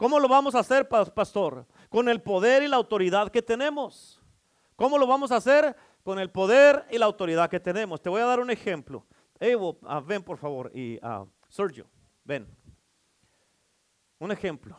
[0.01, 1.67] ¿Cómo lo vamos a hacer, pastor?
[1.91, 4.19] Con el poder y la autoridad que tenemos.
[4.75, 5.77] ¿Cómo lo vamos a hacer?
[6.03, 8.01] Con el poder y la autoridad que tenemos.
[8.01, 9.07] Te voy a dar un ejemplo.
[9.39, 11.87] Evo, ah, ven por favor y uh, Sergio,
[12.25, 12.49] ven.
[14.19, 14.75] Un ejemplo.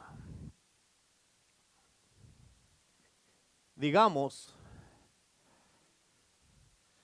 [3.75, 4.55] Digamos,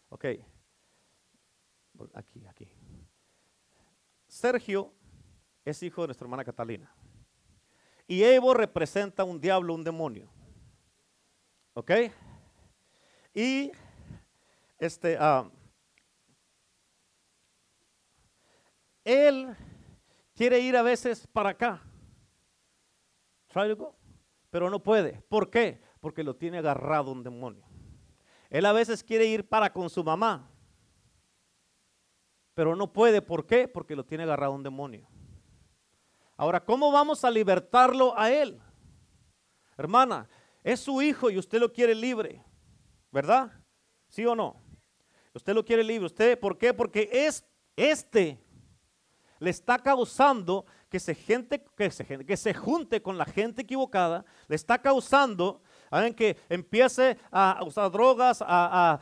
[0.10, 0.26] ok,
[2.16, 2.68] aquí, aquí.
[4.28, 4.92] Sergio
[5.64, 6.97] es hijo de nuestra hermana Catalina.
[8.08, 10.30] Y Evo representa un diablo, un demonio.
[11.74, 11.92] ¿Ok?
[13.34, 13.72] Y
[14.80, 15.52] este, uh,
[19.04, 19.56] él
[20.34, 21.84] quiere ir a veces para acá
[24.50, 25.22] pero no puede.
[25.30, 25.82] ¿Por qué?
[26.00, 27.66] Porque lo tiene agarrado un demonio.
[28.50, 30.50] Él a veces quiere ir para con su mamá,
[32.54, 33.22] pero no puede.
[33.22, 33.68] ¿Por qué?
[33.68, 35.08] Porque lo tiene agarrado un demonio.
[36.38, 38.62] Ahora, ¿cómo vamos a libertarlo a él?
[39.78, 40.30] Hermana,
[40.64, 42.44] Es su hijo y usted lo quiere libre,
[43.12, 43.52] ¿verdad?
[44.10, 44.62] ¿Sí o no?
[45.34, 46.06] Usted lo quiere libre.
[46.06, 46.74] ¿Usted por qué?
[46.74, 47.46] Porque es
[47.76, 48.38] este
[49.40, 54.26] le está causando que se, gente, que se, que se junte con la gente equivocada,
[54.48, 55.62] le está causando
[56.16, 59.00] que empiece a usar drogas, a,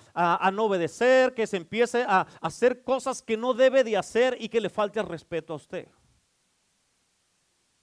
[0.54, 4.62] no obedecer, que se empiece a hacer cosas que no debe de hacer y que
[4.62, 5.88] le falte el respeto a usted.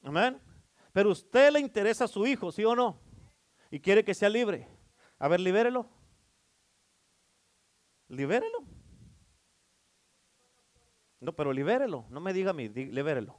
[0.03, 0.41] Amén.
[0.93, 3.01] Pero usted le interesa a su hijo, ¿sí o no?
[3.71, 4.69] Y quiere que sea libre.
[5.19, 5.89] A ver, libérelo.
[8.09, 8.59] Libérelo.
[11.21, 12.05] No, pero libérelo.
[12.11, 13.39] No me diga a mí, libérelo.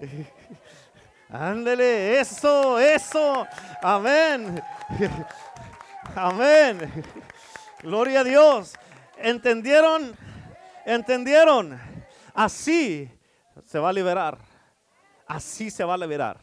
[1.28, 3.46] Ándele, eso, eso.
[3.82, 4.62] Amén.
[6.14, 7.04] Amén.
[7.82, 8.74] Gloria a Dios.
[9.16, 10.16] ¿Entendieron?
[10.84, 11.80] ¿Entendieron?
[12.34, 13.10] Así
[13.64, 14.38] se va a liberar.
[15.26, 16.38] Así se va a liberar.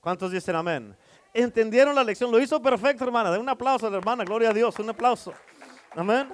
[0.00, 0.96] ¿Cuántos dicen amén?
[1.34, 2.30] ¿Entendieron la lección?
[2.30, 3.30] Lo hizo perfecto, hermana.
[3.30, 4.24] De un aplauso a la hermana.
[4.24, 4.78] Gloria a Dios.
[4.78, 5.32] Un aplauso.
[5.96, 6.28] Amén.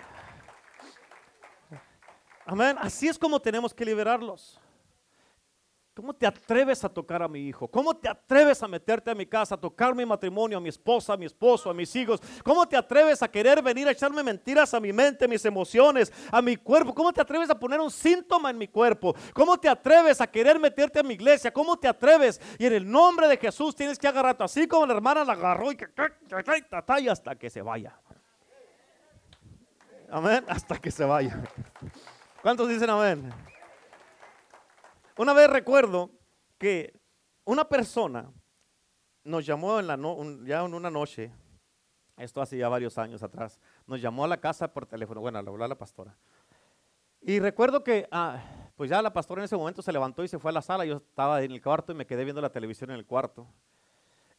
[2.45, 2.77] Amén.
[2.81, 4.61] Así es como tenemos que liberarlos.
[5.95, 7.69] ¿Cómo te atreves a tocar a mi hijo?
[7.69, 11.13] ¿Cómo te atreves a meterte a mi casa, a tocar mi matrimonio, a mi esposa,
[11.13, 12.21] a mi esposo, a mis hijos?
[12.43, 16.13] ¿Cómo te atreves a querer venir a echarme mentiras a mi mente, a mis emociones,
[16.33, 16.93] a mi cuerpo?
[16.93, 19.15] ¿Cómo te atreves a poner un síntoma en mi cuerpo?
[19.33, 21.53] ¿Cómo te atreves a querer meterte a mi iglesia?
[21.53, 22.41] ¿Cómo te atreves?
[22.59, 25.71] Y en el nombre de Jesús tienes que agarrarte así como la hermana la agarró
[25.71, 25.87] y que
[27.09, 27.97] hasta que se vaya.
[30.11, 31.41] Amén, hasta que se vaya.
[32.43, 33.33] ¿Cuántos dicen amén?
[35.17, 36.11] Una vez recuerdo
[36.59, 36.99] que
[37.45, 38.33] una persona
[39.23, 39.97] nos llamó en la
[40.45, 41.31] ya en una noche,
[42.17, 45.49] esto hace ya varios años atrás, nos llamó a la casa por teléfono, bueno, le
[45.49, 46.17] habló a la pastora.
[47.21, 48.43] Y recuerdo que, ah,
[48.77, 50.85] pues ya la pastora en ese momento se levantó y se fue a la sala,
[50.85, 53.47] yo estaba en el cuarto y me quedé viendo la televisión en el cuarto.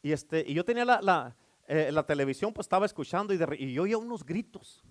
[0.02, 1.34] Y, este, y yo tenía la, la,
[1.66, 4.84] eh, la televisión, pues estaba escuchando y, y, yo oía unos gritos.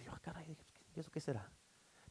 [0.00, 0.56] Y yo, ah, caray,
[0.94, 1.50] ¿eso qué será?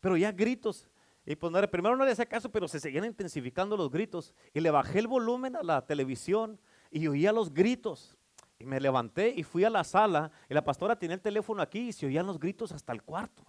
[0.01, 0.87] Pero ya gritos.
[1.25, 4.35] Y pues no, primero no le hacía caso, pero se seguían intensificando los gritos.
[4.53, 6.59] Y le bajé el volumen a la televisión
[6.91, 8.15] y oía los gritos.
[8.59, 10.31] Y me levanté y fui a la sala.
[10.49, 13.43] Y la pastora tenía el teléfono aquí y se oían los gritos hasta el cuarto.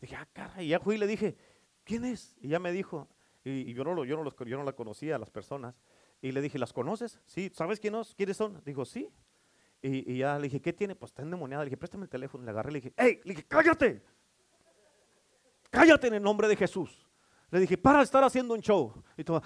[0.00, 0.62] Dije, ah, cara.
[0.62, 1.36] Y ya fui y le dije,
[1.84, 2.36] ¿quién es?
[2.40, 3.08] Y ya me dijo,
[3.44, 5.74] y, yo, no yo, no los, yo no la conocía a las personas.
[6.20, 7.18] Y le dije, ¿las conoces?
[7.24, 8.60] Sí, ¿sabes quiénes, quiénes son?
[8.64, 9.08] Dijo, sí.
[9.80, 10.94] Y, ya le dije, ¿qué tiene?
[10.94, 11.64] Pues está endemoniada.
[11.64, 12.44] Le dije, préstame el teléfono.
[12.44, 13.20] Le agarré y le dije, ¡Ey!
[13.24, 14.02] Le dije, ¡cállate!
[15.70, 17.06] Cállate en el nombre de Jesús.
[17.50, 18.92] Le dije, para de estar haciendo un show.
[19.16, 19.42] Y todo,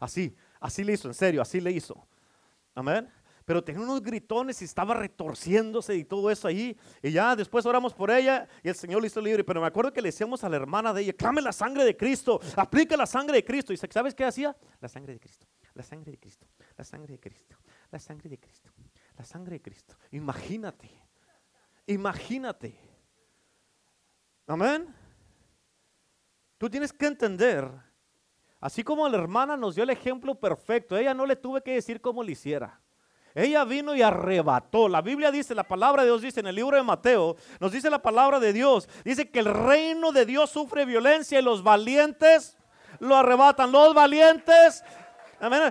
[0.00, 2.06] así, así le hizo, en serio, así le hizo.
[2.74, 3.08] Amén.
[3.44, 6.76] Pero tenía unos gritones y estaba retorciéndose y todo eso ahí.
[7.02, 9.44] Y ya después oramos por ella y el Señor le hizo libre.
[9.44, 11.96] Pero me acuerdo que le decíamos a la hermana de ella, clame la sangre de
[11.96, 13.72] Cristo, aplica la sangre de Cristo.
[13.72, 14.56] Y ¿sabes qué hacía?
[14.80, 17.56] La sangre de Cristo, la sangre de Cristo, la sangre de Cristo,
[17.90, 18.70] la sangre de Cristo,
[19.18, 19.96] la sangre de Cristo.
[20.12, 21.11] Imagínate.
[21.86, 22.74] Imagínate.
[24.46, 24.94] Amén.
[26.58, 27.68] Tú tienes que entender,
[28.60, 32.00] así como la hermana nos dio el ejemplo perfecto, ella no le tuve que decir
[32.00, 32.80] cómo le hiciera.
[33.34, 34.88] Ella vino y arrebató.
[34.88, 37.88] La Biblia dice, la palabra de Dios dice en el libro de Mateo, nos dice
[37.88, 42.56] la palabra de Dios, dice que el reino de Dios sufre violencia y los valientes
[43.00, 43.72] lo arrebatan.
[43.72, 44.84] Los valientes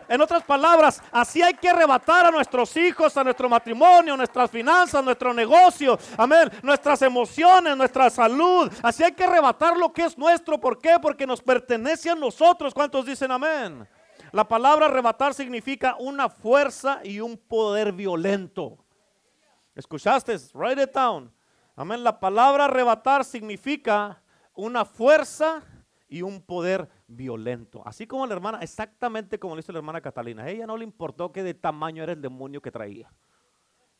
[0.10, 5.01] en otras palabras, así hay que arrebatar a nuestros hijos, a nuestro matrimonio, nuestras finanzas,
[5.01, 8.69] nuestro negocio, amén, nuestras emociones, nuestra salud.
[8.84, 10.60] Así hay que arrebatar lo que es nuestro.
[10.60, 10.97] ¿Por qué?
[11.01, 12.73] Porque nos pertenece a nosotros.
[12.73, 13.88] ¿Cuántos dicen amén?
[14.34, 18.77] La palabra arrebatar significa una fuerza y un poder violento.
[19.73, 20.36] ¿Escuchaste?
[20.53, 21.34] Write it down.
[21.77, 22.03] Amén.
[22.03, 24.21] La palabra arrebatar significa
[24.53, 25.63] una fuerza
[26.10, 27.00] y un poder violento.
[27.86, 30.47] Así como la hermana, exactamente como lo hizo la hermana Catalina.
[30.47, 33.12] Ella no le importó qué de tamaño era el demonio que traía.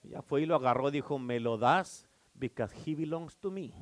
[0.04, 3.74] Ella fue y lo agarró y dijo, me lo das because he belongs to me.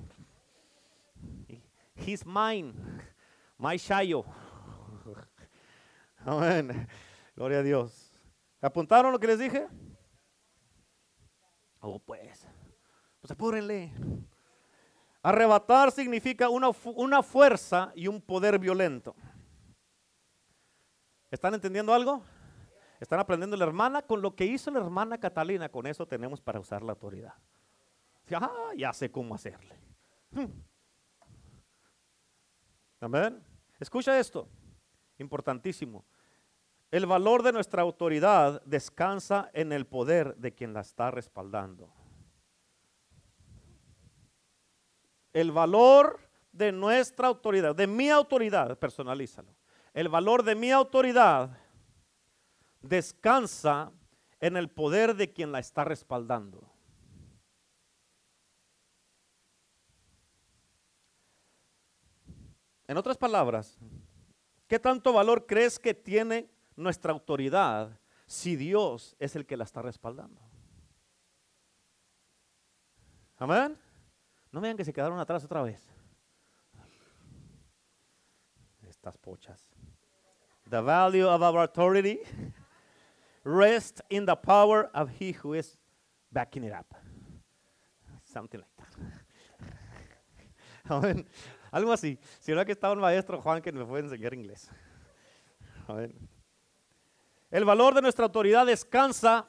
[1.96, 2.74] He's mine,
[3.58, 4.26] my shayo.
[6.26, 6.88] Amén.
[7.36, 8.14] Gloria a Dios.
[8.62, 9.68] ¿Apuntaron lo que les dije?
[11.80, 12.46] Oh, pues.
[13.22, 13.94] Pues apúrenle.
[15.22, 19.16] Arrebatar significa una, una fuerza y un poder violento.
[21.30, 22.24] ¿Están entendiendo algo?
[23.00, 24.02] ¿Están aprendiendo la hermana?
[24.02, 27.34] Con lo que hizo la hermana Catalina, con eso tenemos para usar la autoridad.
[28.32, 29.76] Ah, ya sé cómo hacerle.
[30.32, 30.48] Hmm.
[33.00, 33.42] Amén.
[33.80, 34.50] Escucha esto,
[35.18, 36.06] importantísimo.
[36.92, 41.94] El valor de nuestra autoridad descansa en el poder de quien la está respaldando.
[45.34, 46.20] El valor
[46.52, 49.56] de nuestra autoridad, de mi autoridad, personalízalo.
[49.94, 51.58] El valor de mi autoridad
[52.82, 53.92] descansa
[54.40, 56.72] en el poder de quien la está respaldando.
[62.88, 63.78] En otras palabras,
[64.68, 69.82] ¿qué tanto valor crees que tiene nuestra autoridad si Dios es el que la está
[69.84, 70.42] respaldando?
[73.38, 73.78] Amén.
[74.52, 75.82] No vean que se quedaron atrás otra vez.
[78.88, 79.64] Estas pochas.
[80.70, 82.20] The value of our authority
[83.44, 85.78] rests in the power of he who is
[86.32, 86.94] backing it up.
[88.24, 88.90] Something like that.
[90.92, 91.28] Amén.
[91.72, 92.20] Algo así.
[92.40, 94.70] Si no que estaba un maestro Juan que me fue a enseñar inglés.
[95.88, 96.14] Amén.
[97.52, 99.48] El valor de nuestra autoridad descansa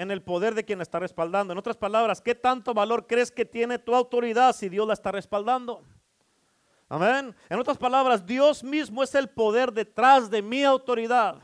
[0.00, 1.52] en el poder de quien la está respaldando.
[1.52, 5.12] En otras palabras, ¿qué tanto valor crees que tiene tu autoridad si Dios la está
[5.12, 5.84] respaldando?
[6.88, 7.36] Amén.
[7.50, 11.36] En otras palabras, Dios mismo es el poder detrás de mi autoridad.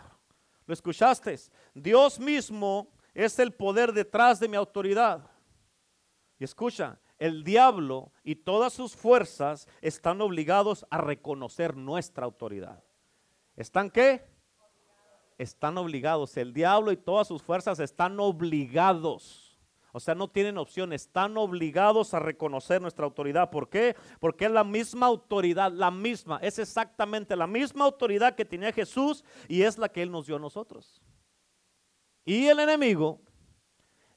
[0.64, 1.38] ¿Lo escuchaste?
[1.74, 5.30] Dios mismo es el poder detrás de mi autoridad.
[6.38, 12.82] Y escucha, el diablo y todas sus fuerzas están obligados a reconocer nuestra autoridad.
[13.54, 14.24] ¿Están qué?
[15.38, 16.36] Están obligados.
[16.36, 19.46] El diablo y todas sus fuerzas están obligados
[19.96, 23.48] o sea, no tienen opción, están obligados a reconocer nuestra autoridad.
[23.48, 23.96] ¿Por qué?
[24.20, 29.24] Porque es la misma autoridad, la misma, es exactamente la misma autoridad que tenía Jesús
[29.48, 31.00] y es la que Él nos dio a nosotros.
[32.26, 33.22] Y el enemigo,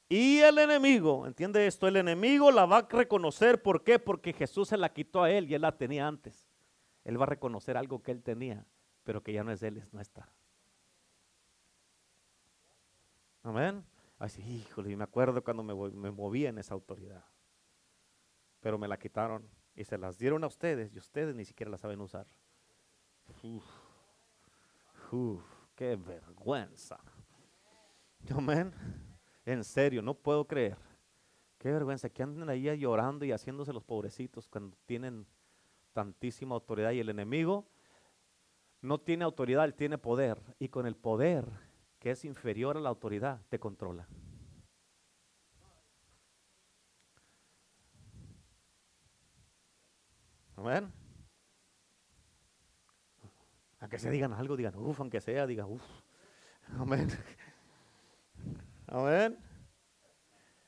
[0.06, 1.88] y el enemigo, ¿entiende esto?
[1.88, 3.62] El enemigo la va a reconocer.
[3.62, 3.98] ¿Por qué?
[3.98, 6.46] Porque Jesús se la quitó a Él y Él la tenía antes.
[7.04, 8.66] Él va a reconocer algo que Él tenía,
[9.02, 10.28] pero que ya no es Él, es nuestra.
[13.42, 13.84] Amén.
[14.18, 17.24] Así, híjole, me acuerdo cuando me, me moví en esa autoridad.
[18.60, 21.78] Pero me la quitaron y se las dieron a ustedes y ustedes ni siquiera la
[21.78, 22.26] saben usar.
[23.42, 23.64] Uf,
[25.10, 25.42] uf,
[25.74, 26.98] qué vergüenza.
[28.30, 28.74] Amén.
[29.46, 30.76] En serio, no puedo creer.
[31.56, 35.26] Qué vergüenza que anden ahí llorando y haciéndose los pobrecitos cuando tienen
[35.92, 37.66] tantísima autoridad y el enemigo
[38.82, 40.38] no tiene autoridad, él tiene poder.
[40.58, 41.46] Y con el poder
[42.00, 44.08] que es inferior a la autoridad, te controla.
[50.56, 50.92] Amén.
[53.80, 55.82] A que se digan algo, digan, uff, aunque sea, digan, uff.
[56.78, 57.08] Amén.
[58.86, 59.38] Amén.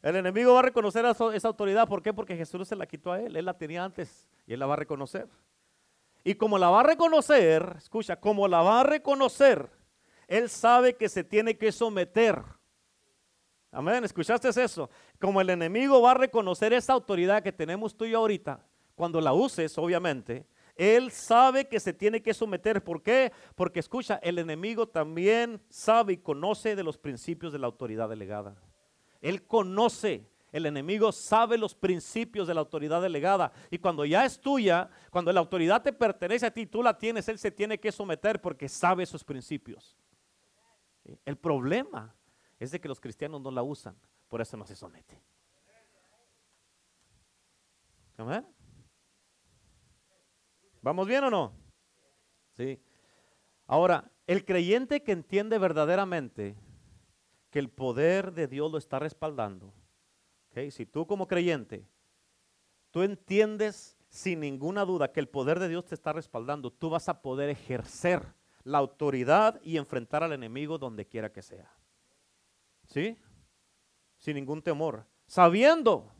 [0.03, 1.89] El enemigo va a reconocer esa autoridad.
[1.89, 2.13] ¿Por qué?
[2.13, 3.37] Porque Jesús se la quitó a él.
[3.37, 5.29] Él la tenía antes y él la va a reconocer.
[6.25, 9.71] Y como la va a reconocer, escucha, como la va a reconocer,
[10.33, 12.43] él sabe que se tiene que someter.
[13.71, 14.89] Amén, ¿escuchaste eso?
[15.21, 19.21] Como el enemigo va a reconocer esa autoridad que tenemos tú y yo ahorita, cuando
[19.21, 22.83] la uses, obviamente, él sabe que se tiene que someter.
[22.83, 23.31] ¿Por qué?
[23.55, 28.57] Porque escucha, el enemigo también sabe y conoce de los principios de la autoridad delegada.
[29.21, 33.53] Él conoce, el enemigo sabe los principios de la autoridad delegada.
[33.71, 37.29] Y cuando ya es tuya, cuando la autoridad te pertenece a ti, tú la tienes,
[37.29, 39.95] él se tiene que someter porque sabe esos principios.
[41.25, 42.15] El problema
[42.59, 43.97] es de que los cristianos no la usan,
[44.29, 45.21] por eso no se somete.
[50.81, 51.53] ¿Vamos bien o no?
[52.53, 52.81] Sí.
[53.67, 56.57] Ahora, el creyente que entiende verdaderamente
[57.51, 59.75] que el poder de Dios lo está respaldando,
[60.71, 61.87] si tú como creyente,
[62.91, 67.09] tú entiendes sin ninguna duda que el poder de Dios te está respaldando, tú vas
[67.09, 71.73] a poder ejercer la autoridad y enfrentar al enemigo donde quiera que sea.
[72.87, 73.19] ¿Sí?
[74.19, 75.07] Sin ningún temor.
[75.27, 76.13] Sabiendo,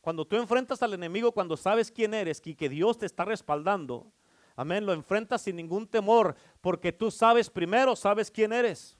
[0.00, 4.12] cuando tú enfrentas al enemigo, cuando sabes quién eres y que Dios te está respaldando,
[4.56, 8.96] amén, lo enfrentas sin ningún temor, porque tú sabes primero, sabes quién eres.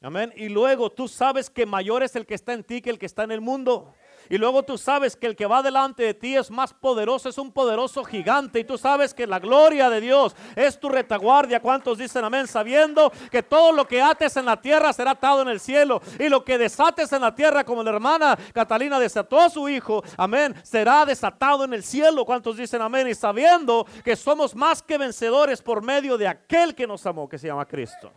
[0.00, 0.32] Amén.
[0.36, 3.06] Y luego tú sabes que mayor es el que está en ti que el que
[3.06, 3.92] está en el mundo.
[4.30, 7.38] Y luego tú sabes que el que va delante de ti es más poderoso, es
[7.38, 8.60] un poderoso gigante.
[8.60, 11.60] Y tú sabes que la gloria de Dios es tu retaguardia.
[11.60, 12.46] ¿Cuántos dicen amén?
[12.46, 16.02] Sabiendo que todo lo que ates en la tierra será atado en el cielo.
[16.18, 20.02] Y lo que desates en la tierra, como la hermana Catalina desató a su hijo,
[20.16, 22.24] amén, será desatado en el cielo.
[22.24, 23.08] ¿Cuántos dicen amén?
[23.08, 27.38] Y sabiendo que somos más que vencedores por medio de aquel que nos amó, que
[27.38, 28.12] se llama Cristo.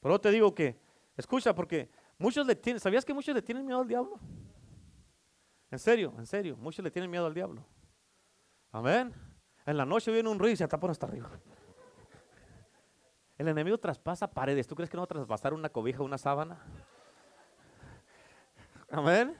[0.00, 0.76] Pero te digo que,
[1.16, 1.88] escucha, porque
[2.18, 4.18] muchos le tienen, ¿sabías que muchos le tienen miedo al diablo?
[5.70, 7.64] En serio, en serio, muchos le tienen miedo al diablo.
[8.72, 9.12] Amén.
[9.66, 11.30] En la noche viene un ruido y se tapa hasta arriba.
[13.36, 14.66] El enemigo traspasa paredes.
[14.66, 16.58] ¿Tú crees que no va a traspasar una cobija, una sábana?
[18.90, 19.36] Amén.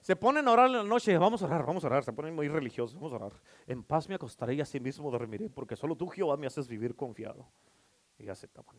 [0.00, 2.34] Se ponen a orar en la noche, vamos a orar, vamos a orar, se ponen
[2.34, 3.32] muy religiosos, vamos a orar.
[3.66, 6.94] En paz me acostaré y así mismo dormiré, porque solo tú, Jehová, me haces vivir
[6.94, 7.46] confiado.
[8.16, 8.76] Y ya se tapan.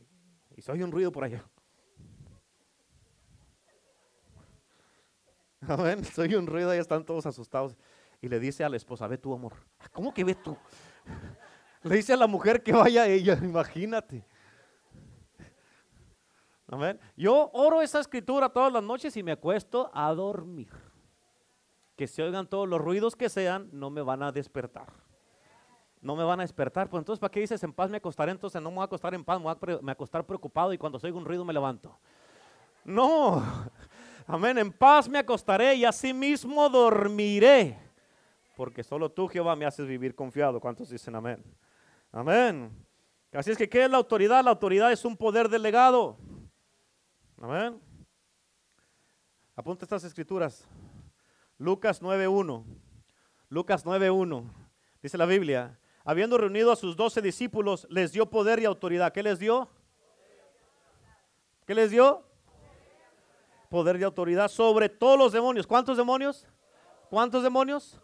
[0.55, 1.45] Y se oye un ruido por allá.
[6.17, 7.77] Oye un ruido y están todos asustados.
[8.21, 9.53] Y le dice a la esposa, ve tu amor.
[9.79, 10.57] Ah, ¿Cómo que ve tú?
[11.83, 14.25] Le dice a la mujer que vaya ella, imagínate.
[16.67, 16.99] Amén.
[17.15, 20.69] Yo oro esa escritura todas las noches y me acuesto a dormir.
[21.95, 24.87] Que se oigan todos los ruidos que sean, no me van a despertar.
[26.01, 26.89] No me van a despertar.
[26.89, 28.31] Pues entonces, ¿para qué dices en paz me acostaré?
[28.31, 30.99] Entonces no me voy a acostar en paz, me voy a acostar preocupado y cuando
[30.99, 31.97] se oiga un ruido me levanto.
[32.83, 33.43] No.
[34.31, 34.59] Amén.
[34.59, 37.79] En paz me acostaré y así mismo dormiré.
[38.55, 40.59] Porque solo tú, Jehová, me haces vivir confiado.
[40.59, 41.43] ¿Cuántos dicen amén?
[42.11, 42.71] Amén.
[43.33, 44.43] Así es que, ¿qué es la autoridad?
[44.43, 46.15] La autoridad es un poder delegado.
[47.41, 47.81] Amén.
[49.55, 50.63] Apunta estas escrituras.
[51.57, 52.63] Lucas 9.1.
[53.49, 54.43] Lucas 9.1.
[55.01, 59.11] Dice la Biblia, habiendo reunido a sus doce discípulos, les dio poder y autoridad.
[59.11, 59.71] ¿Qué les dio?
[61.65, 62.28] ¿Qué les dio?
[63.69, 65.67] Poder y autoridad sobre todos los demonios.
[65.67, 66.45] ¿Cuántos demonios?
[67.09, 67.99] ¿Cuántos demonios?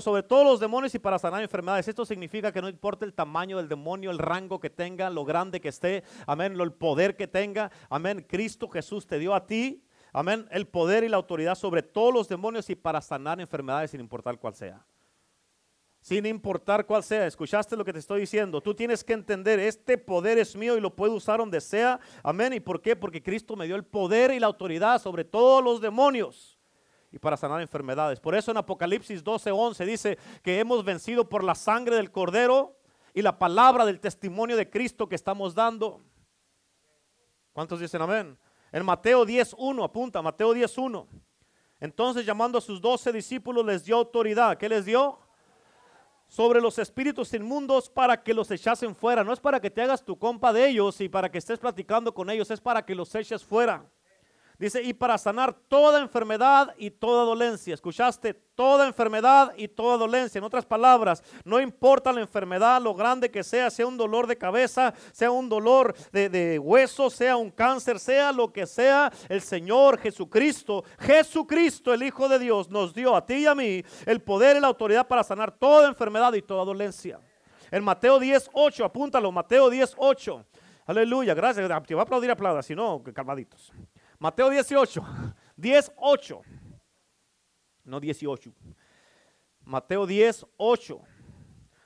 [0.00, 1.86] Sobre todos los demonios y para sanar enfermedades.
[1.86, 5.60] Esto significa que no importa el tamaño del demonio, el rango que tenga, lo grande
[5.60, 8.26] que esté, amén, el poder que tenga, amén.
[8.28, 12.28] Cristo Jesús te dio a ti, amén, el poder y la autoridad sobre todos los
[12.28, 14.84] demonios y para sanar enfermedades sin importar cuál sea.
[16.06, 18.60] Sin importar cuál sea, escuchaste lo que te estoy diciendo.
[18.60, 21.98] Tú tienes que entender, este poder es mío y lo puedo usar donde sea.
[22.22, 22.52] Amén.
[22.52, 22.94] ¿Y por qué?
[22.94, 26.60] Porque Cristo me dio el poder y la autoridad sobre todos los demonios
[27.10, 28.20] y para sanar enfermedades.
[28.20, 32.78] Por eso en Apocalipsis 12:11 dice que hemos vencido por la sangre del cordero
[33.12, 36.04] y la palabra del testimonio de Cristo que estamos dando.
[37.52, 38.38] ¿Cuántos dicen amén?
[38.70, 41.08] En Mateo 10:1, apunta, Mateo 10:1.
[41.80, 44.56] Entonces llamando a sus doce discípulos les dio autoridad.
[44.56, 45.25] ¿Qué les dio?
[46.28, 49.24] Sobre los espíritus inmundos para que los echasen fuera.
[49.24, 52.12] No es para que te hagas tu compa de ellos y para que estés platicando
[52.12, 53.88] con ellos, es para que los eches fuera.
[54.58, 57.74] Dice, y para sanar toda enfermedad y toda dolencia.
[57.74, 58.32] ¿Escuchaste?
[58.32, 60.38] Toda enfermedad y toda dolencia.
[60.38, 64.38] En otras palabras, no importa la enfermedad, lo grande que sea, sea un dolor de
[64.38, 69.98] cabeza, sea un dolor de, hueso, sea un cáncer, sea lo que sea, el Señor
[69.98, 74.56] Jesucristo, Jesucristo, el Hijo de Dios, nos dio a ti y a mí el poder
[74.56, 77.20] y la autoridad para sanar toda enfermedad y toda dolencia.
[77.70, 80.44] En Mateo 10.8, apúntalo, Mateo 10.8.
[80.86, 81.66] Aleluya, gracias.
[81.86, 83.72] Te va a aplaudir, aplauda, si no, calmaditos.
[84.18, 85.02] Mateo 18,
[85.56, 86.42] 18,
[87.84, 88.52] no 18.
[89.64, 91.00] Mateo 10, 8.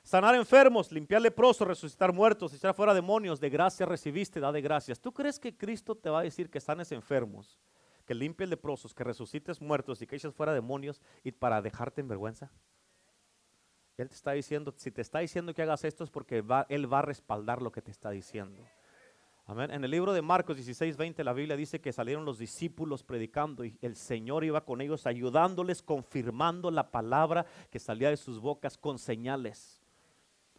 [0.02, 5.00] Sanar enfermos, limpiar leprosos, resucitar muertos, echar fuera demonios, de gracia recibiste, da de gracias.
[5.00, 7.58] ¿Tú crees que Cristo te va a decir que sanes enfermos,
[8.04, 12.08] que limpies leprosos, que resucites muertos y que eches fuera demonios y para dejarte en
[12.08, 12.50] vergüenza?
[13.96, 16.98] Él te está diciendo, si te está diciendo que hagas esto es porque Él va
[16.98, 18.66] a respaldar lo que te está diciendo.
[19.58, 23.64] En el libro de Marcos 16, 20 la Biblia dice que salieron los discípulos predicando
[23.64, 28.78] y el Señor iba con ellos ayudándoles, confirmando la palabra que salía de sus bocas
[28.78, 29.82] con señales.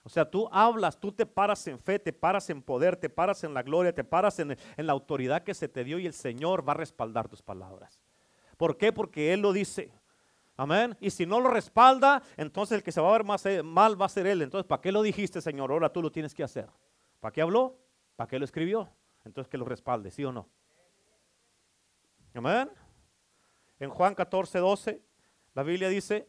[0.03, 3.45] O sea, tú hablas, tú te paras en fe, te paras en poder, te paras
[3.45, 6.13] en la gloria, te paras en, en la autoridad que se te dio y el
[6.13, 8.01] Señor va a respaldar tus palabras.
[8.57, 8.91] ¿Por qué?
[8.91, 9.93] Porque Él lo dice.
[10.57, 10.97] Amén.
[10.99, 13.99] Y si no lo respalda, entonces el que se va a ver más, eh, mal
[13.99, 14.41] va a ser Él.
[14.41, 15.71] Entonces, ¿para qué lo dijiste, Señor?
[15.71, 16.67] Ahora tú lo tienes que hacer.
[17.21, 17.80] ¿Para qué habló?
[18.21, 18.87] ¿Para qué lo escribió?
[19.25, 20.47] Entonces que lo respalde, ¿sí o no?
[22.35, 22.69] Amén.
[23.79, 25.01] En Juan 14, 12,
[25.55, 26.27] la Biblia dice,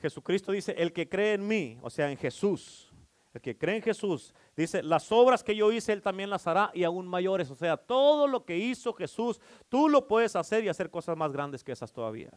[0.00, 2.90] Jesucristo dice, el que cree en mí, o sea, en Jesús,
[3.34, 6.70] el que cree en Jesús, dice, las obras que yo hice, Él también las hará
[6.72, 7.50] y aún mayores.
[7.50, 9.38] O sea, todo lo que hizo Jesús,
[9.68, 12.30] tú lo puedes hacer y hacer cosas más grandes que esas todavía.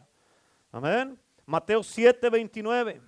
[0.70, 1.18] Amén.
[1.46, 3.00] Mateo 7, 29.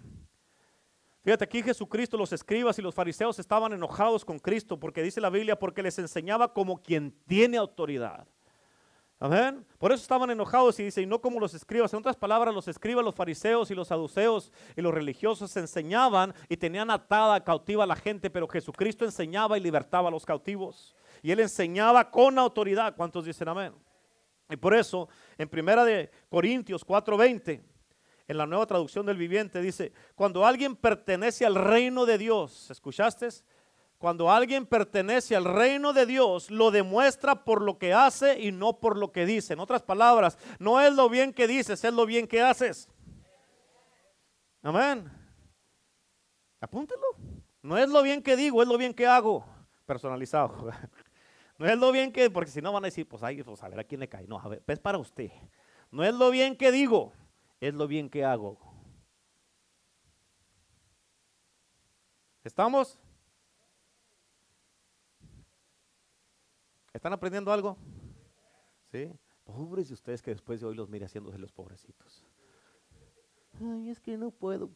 [1.23, 5.29] Fíjate, aquí Jesucristo, los escribas y los fariseos estaban enojados con Cristo porque dice la
[5.29, 8.27] Biblia, porque les enseñaba como quien tiene autoridad.
[9.23, 9.67] Amén.
[9.77, 11.93] Por eso estaban enojados y dice, y no como los escribas.
[11.93, 16.57] En otras palabras, los escribas, los fariseos y los saduceos y los religiosos enseñaban y
[16.57, 20.97] tenían atada, cautiva a la gente, pero Jesucristo enseñaba y libertaba a los cautivos.
[21.21, 22.97] Y él enseñaba con autoridad.
[22.97, 23.75] ¿Cuántos dicen amén?
[24.49, 25.07] Y por eso,
[25.37, 27.63] en primera de Corintios 4:20,
[28.31, 33.29] en la nueva traducción del viviente dice, cuando alguien pertenece al reino de Dios, ¿escuchaste?
[33.99, 38.79] Cuando alguien pertenece al reino de Dios, lo demuestra por lo que hace y no
[38.79, 39.55] por lo que dice.
[39.55, 42.89] En otras palabras, no es lo bien que dices, es lo bien que haces.
[44.63, 45.11] Amén.
[46.61, 47.03] Apúntelo.
[47.63, 49.45] No es lo bien que digo, es lo bien que hago.
[49.87, 50.71] Personalizado.
[51.59, 53.69] No es lo bien que, porque si no van a decir, pues ahí, pues a
[53.69, 54.27] ver a quién le cae.
[54.27, 55.31] No, a ver, es para usted.
[55.91, 57.13] No es lo bien que digo,
[57.61, 58.59] es lo bien que hago.
[62.43, 62.99] ¿Estamos?
[66.93, 67.77] ¿Están aprendiendo algo?
[68.91, 69.13] ¿Sí?
[69.45, 72.25] Pobres de ustedes que después de hoy los mire haciéndose los pobrecitos.
[73.61, 74.71] Ay, es que no puedo.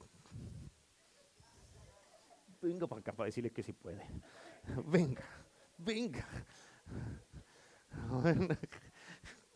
[2.61, 4.07] Venga para acá para decirle que sí puede.
[4.87, 5.25] Venga,
[5.79, 6.27] venga.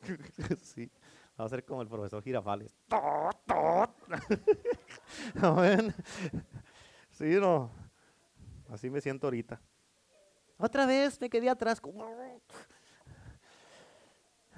[0.62, 0.90] Sí,
[1.38, 2.76] va a ser como el profesor Girafales.
[7.10, 7.70] Sí, no.
[8.68, 9.60] Así me siento ahorita.
[10.56, 11.82] Otra vez me quedé atrás.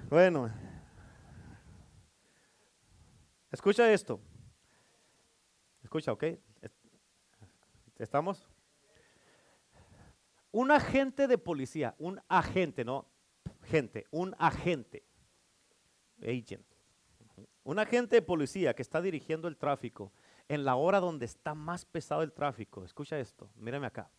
[0.09, 0.51] Bueno,
[3.51, 4.19] escucha esto.
[5.81, 6.23] Escucha, ¿ok?
[7.97, 8.47] ¿Estamos?
[10.51, 13.11] Un agente de policía, un agente, no
[13.63, 15.03] gente, un agente,
[16.21, 16.65] agent,
[17.63, 20.11] un agente de policía que está dirigiendo el tráfico
[20.47, 22.83] en la hora donde está más pesado el tráfico.
[22.83, 24.09] Escucha esto, mírame acá.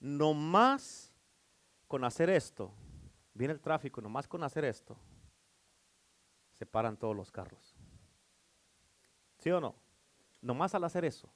[0.00, 1.12] No más
[1.86, 2.72] con hacer esto,
[3.34, 4.96] viene el tráfico, nomás con hacer esto,
[6.58, 7.74] se paran todos los carros.
[9.38, 9.74] ¿Sí o no?
[10.42, 11.32] Nomás al hacer eso.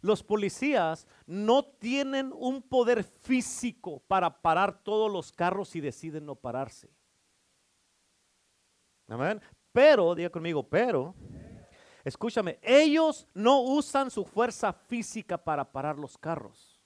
[0.00, 6.36] Los policías no tienen un poder físico para parar todos los carros si deciden no
[6.36, 6.88] pararse.
[9.08, 9.40] Amén.
[9.72, 11.14] Pero, diga conmigo, pero,
[12.04, 16.78] escúchame, ellos no usan su fuerza física para parar los carros.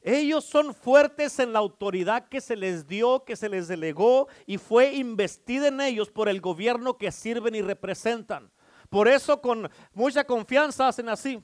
[0.00, 4.56] Ellos son fuertes en la autoridad que se les dio, que se les delegó y
[4.56, 8.50] fue investida en ellos por el gobierno que sirven y representan.
[8.88, 11.42] Por eso con mucha confianza hacen así.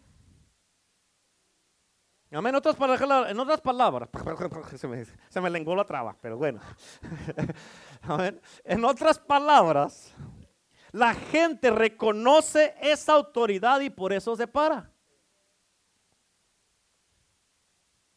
[2.35, 2.39] En
[3.28, 4.09] en otras palabras
[4.76, 6.61] se, me, se me la traba, pero bueno.
[8.64, 10.12] En otras palabras,
[10.91, 14.91] la gente reconoce esa autoridad y por eso se para.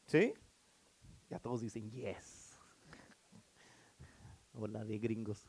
[0.07, 0.33] ¿Sí?
[1.29, 2.57] Ya todos dicen yes.
[4.55, 5.45] Hola de gringos.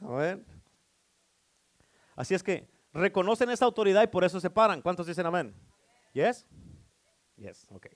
[0.14, 0.44] ver.
[2.14, 4.80] Así es que reconocen esa autoridad y por eso se paran.
[4.80, 5.52] ¿Cuántos dicen amén?
[6.16, 6.46] Yes?
[7.36, 7.88] Yes, ok.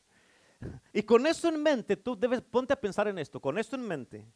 [0.92, 3.88] Y con eso en mente, tú debes, ponte a pensar en esto, con esto en
[3.88, 4.30] mente,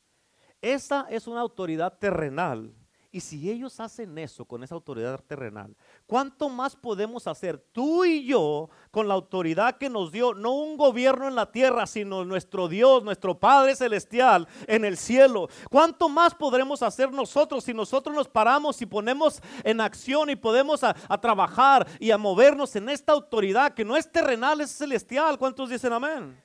[0.63, 2.75] esa es una autoridad terrenal
[3.15, 8.27] y si ellos hacen eso con esa autoridad terrenal, ¿cuánto más podemos hacer tú y
[8.27, 12.67] yo con la autoridad que nos dio no un gobierno en la tierra, sino nuestro
[12.67, 15.49] Dios, nuestro Padre Celestial en el cielo?
[15.71, 20.83] ¿Cuánto más podremos hacer nosotros si nosotros nos paramos y ponemos en acción y podemos
[20.83, 25.39] a, trabajar y a movernos en esta autoridad que no es terrenal, es celestial?
[25.39, 26.37] ¿Cuántos dicen amén?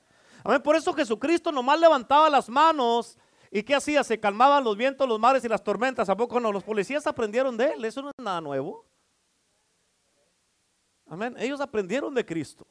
[0.44, 0.62] Amén.
[0.62, 3.18] Por eso Jesucristo nomás levantaba las manos
[3.52, 4.04] ¿Y qué hacía?
[4.04, 6.08] Se calmaban los vientos, los mares y las tormentas.
[6.10, 6.52] ¿A poco no?
[6.52, 7.86] Los policías aprendieron de él.
[7.86, 8.86] Eso no es nada nuevo.
[11.08, 11.36] Amén.
[11.40, 12.68] Ellos aprendieron de Cristo.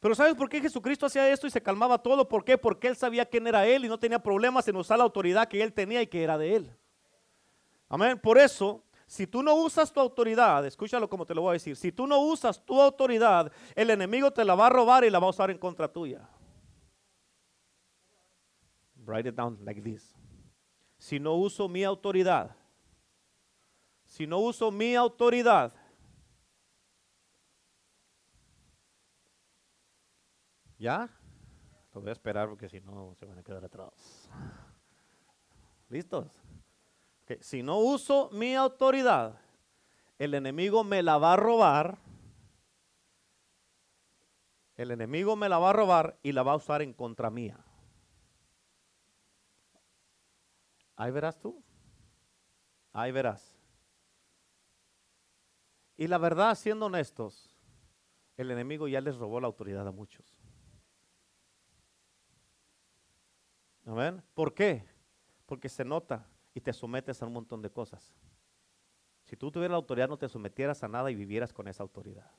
[0.00, 2.28] Pero ¿sabes por qué Jesucristo hacía esto y se calmaba todo?
[2.28, 2.56] ¿Por qué?
[2.56, 5.60] Porque él sabía quién era él y no tenía problemas en usar la autoridad que
[5.60, 6.76] él tenía y que era de él.
[7.88, 8.16] Amén.
[8.20, 11.74] Por eso, si tú no usas tu autoridad, escúchalo como te lo voy a decir,
[11.74, 15.18] si tú no usas tu autoridad, el enemigo te la va a robar y la
[15.18, 16.28] va a usar en contra tuya.
[19.08, 20.14] Write it down like this.
[20.98, 22.54] Si no uso mi autoridad,
[24.04, 25.72] si no uso mi autoridad,
[30.78, 31.08] ¿ya?
[31.94, 34.28] Lo voy a esperar porque si no se van a quedar atrás.
[35.88, 36.30] ¿Listos?
[37.40, 39.40] Si no uso mi autoridad,
[40.18, 41.96] el enemigo me la va a robar.
[44.76, 47.64] El enemigo me la va a robar y la va a usar en contra mía.
[50.98, 51.62] Ahí verás tú.
[52.92, 53.56] Ahí verás.
[55.96, 57.56] Y la verdad, siendo honestos,
[58.36, 60.26] el enemigo ya les robó la autoridad a muchos.
[63.86, 64.20] Amén.
[64.34, 64.84] ¿Por qué?
[65.46, 68.12] Porque se nota y te sometes a un montón de cosas.
[69.24, 72.30] Si tú tuvieras la autoridad, no te sometieras a nada y vivieras con esa autoridad.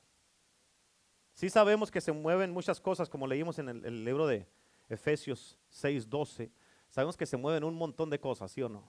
[1.32, 4.46] Sí sabemos que se mueven muchas cosas, como leímos en el, el libro de
[4.90, 6.50] Efesios 6:12
[6.90, 8.88] Sabemos que se mueven un montón de cosas, ¿sí o no?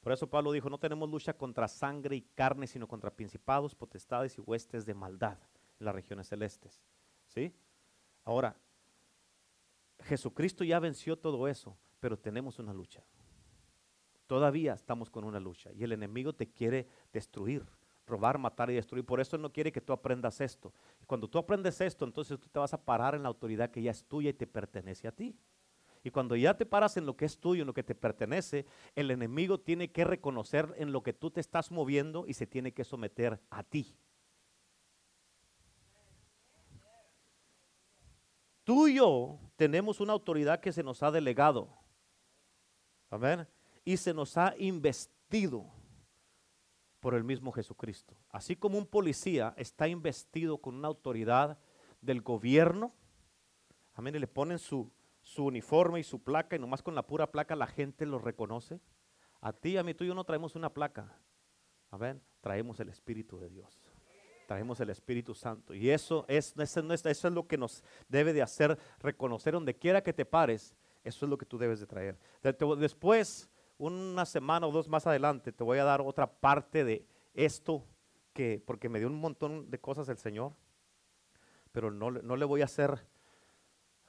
[0.00, 4.36] Por eso Pablo dijo, no tenemos lucha contra sangre y carne, sino contra principados, potestades
[4.38, 5.38] y huestes de maldad
[5.78, 6.82] en las regiones celestes.
[7.26, 7.54] ¿Sí?
[8.24, 8.56] Ahora,
[10.00, 13.04] Jesucristo ya venció todo eso, pero tenemos una lucha.
[14.26, 17.64] Todavía estamos con una lucha y el enemigo te quiere destruir,
[18.06, 19.04] robar, matar y destruir.
[19.04, 20.72] Por eso no quiere que tú aprendas esto.
[21.00, 23.82] Y cuando tú aprendes esto, entonces tú te vas a parar en la autoridad que
[23.82, 25.36] ya es tuya y te pertenece a ti.
[26.04, 28.66] Y cuando ya te paras en lo que es tuyo, en lo que te pertenece,
[28.94, 32.72] el enemigo tiene que reconocer en lo que tú te estás moviendo y se tiene
[32.72, 33.96] que someter a ti.
[38.64, 41.68] Tú y yo tenemos una autoridad que se nos ha delegado.
[43.10, 43.46] Amén.
[43.84, 45.66] Y se nos ha investido
[47.00, 48.16] por el mismo Jesucristo.
[48.30, 51.58] Así como un policía está investido con una autoridad
[52.00, 52.92] del gobierno,
[53.94, 54.90] amén, y le ponen su,
[55.22, 58.80] su uniforme y su placa y nomás con la pura placa la gente lo reconoce.
[59.40, 61.16] A ti, a mí, tú y yo no traemos una placa.
[61.90, 62.20] Amén.
[62.40, 63.80] Traemos el Espíritu de Dios.
[64.46, 65.74] Traemos el Espíritu Santo.
[65.74, 70.02] Y eso es, eso, eso es lo que nos debe de hacer reconocer donde quiera
[70.02, 70.74] que te pares.
[71.04, 72.18] Eso es lo que tú debes de traer.
[72.78, 77.04] Después una semana o dos más adelante te voy a dar otra parte de
[77.34, 77.84] esto
[78.32, 80.52] que, porque me dio un montón de cosas el Señor,
[81.72, 83.06] pero no, no le voy a hacer,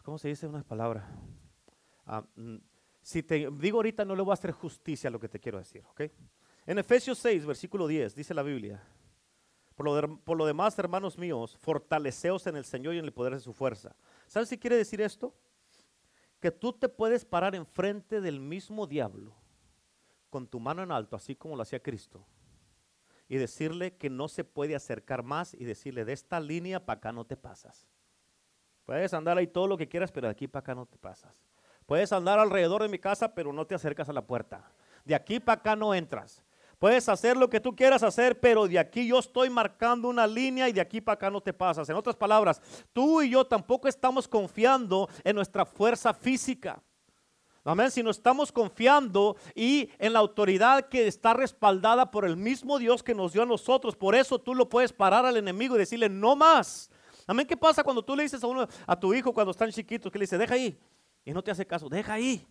[0.04, 1.10] ¿cómo se dice una palabra?
[2.06, 2.58] Ah, mm,
[3.02, 5.58] si te digo ahorita no le voy a hacer justicia a lo que te quiero
[5.58, 6.02] decir, ¿ok?
[6.66, 8.82] En Efesios 6, versículo 10, dice la Biblia,
[9.76, 13.54] por lo, demás, hermanos míos, fortaleceos en el Señor y en el poder de su
[13.54, 13.96] fuerza.
[14.28, 15.36] ¿Sabes si quiere decir esto?
[16.40, 19.36] Que tú te puedes parar enfrente del mismo diablo
[20.30, 22.26] con tu mano en alto, así como lo hacía Cristo,
[23.28, 27.12] y decirle que no se puede acercar más y decirle, de esta línea para acá
[27.12, 27.88] no te pasas.
[28.86, 31.34] Puedes andar ahí todo lo que quieras, pero de aquí para acá no te pasas.
[31.86, 34.64] Puedes andar alrededor de mi casa, pero no te acercas a la puerta.
[35.06, 36.44] De aquí para acá no entras.
[36.80, 40.68] Puedes hacer lo que tú quieras hacer, pero de aquí yo estoy marcando una línea
[40.68, 41.88] y de aquí para acá no te pasas.
[41.88, 42.62] En otras palabras,
[42.92, 46.82] tú y yo tampoco estamos confiando en nuestra fuerza física.
[47.64, 47.90] Amén.
[47.90, 53.02] Si no estamos confiando y en la autoridad que está respaldada por el mismo Dios
[53.02, 56.10] que nos dio a nosotros, por eso tú lo puedes parar al enemigo y decirle
[56.10, 56.90] no más.
[57.28, 57.48] Amén.
[57.48, 60.20] ¿Qué pasa cuando tú le dices a uno, a tu hijo cuando están chiquitos, que
[60.20, 60.80] le dice, deja ahí?
[61.26, 62.46] Y no te hace caso, deja ahí.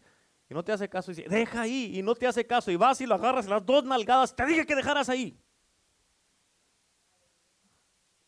[0.48, 1.98] Y no te hace caso y dice, deja ahí.
[1.98, 2.70] Y no te hace caso.
[2.70, 4.34] Y vas y lo agarras las dos nalgadas.
[4.34, 5.38] Te dije que dejaras ahí.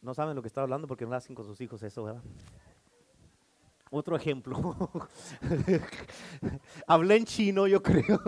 [0.01, 2.23] No saben lo que está hablando porque no hacen con sus hijos eso, ¿verdad?
[3.91, 4.77] Otro ejemplo.
[6.87, 8.21] Hablé en chino, yo creo.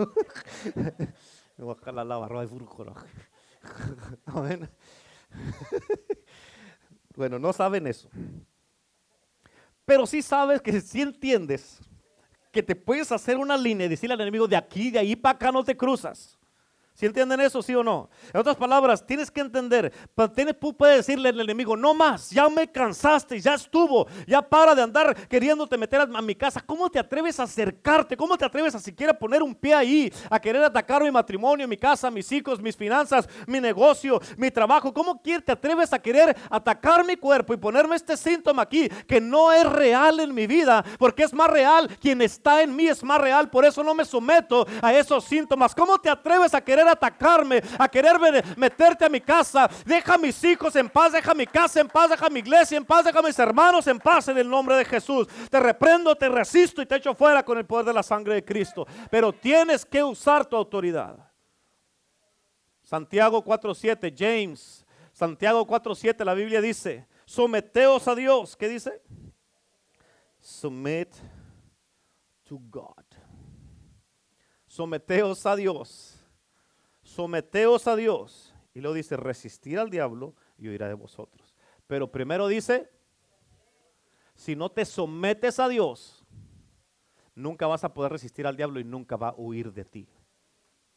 [1.57, 2.47] Me voy a la barra de
[7.17, 8.07] Bueno, no saben eso.
[9.85, 11.79] Pero sí sabes que si entiendes
[12.51, 15.35] que te puedes hacer una línea y decirle al enemigo de aquí, de ahí para
[15.35, 16.36] acá no te cruzas.
[16.97, 18.09] ¿Si entienden eso, sí o no?
[18.33, 19.93] En otras palabras, tienes que entender,
[20.59, 24.81] tú puedes decirle al enemigo, no más, ya me cansaste, ya estuvo, ya para de
[24.81, 26.59] andar queriéndote meter a, mi casa.
[26.59, 28.17] ¿Cómo te atreves a acercarte?
[28.17, 31.77] ¿Cómo te atreves a siquiera poner un pie ahí, a querer atacar mi matrimonio, mi
[31.77, 34.91] casa, mis hijos, mis finanzas, mi negocio, mi trabajo?
[34.91, 39.51] ¿Cómo te atreves a querer atacar mi cuerpo y ponerme este síntoma aquí que no
[39.51, 40.83] es real en mi vida?
[40.97, 44.03] Porque es más real, quien está en mí es más real, por eso no me
[44.03, 45.75] someto a esos síntomas.
[45.75, 48.17] ¿Cómo te atreves a querer atacarme, a querer
[48.55, 49.69] meterte a mi casa.
[49.85, 52.85] Deja a mis hijos en paz, deja mi casa en paz, deja mi iglesia en
[52.85, 55.27] paz, deja a mis hermanos en paz en el nombre de Jesús.
[55.49, 58.45] Te reprendo, te resisto y te echo fuera con el poder de la sangre de
[58.45, 58.85] Cristo.
[59.09, 61.17] Pero tienes que usar tu autoridad.
[62.83, 68.55] Santiago 4.7, James, Santiago 4.7, la Biblia dice, someteos a Dios.
[68.55, 69.01] ¿Qué dice?
[70.39, 71.09] Submit
[72.45, 73.03] to God.
[74.67, 76.16] Someteos a Dios
[77.17, 78.53] someteos a Dios.
[78.75, 81.55] Y luego dice, resistir al diablo y huirá de vosotros.
[81.87, 82.91] Pero primero dice,
[84.35, 86.23] si no te sometes a Dios,
[87.33, 90.07] nunca vas a poder resistir al diablo y nunca va a huir de ti.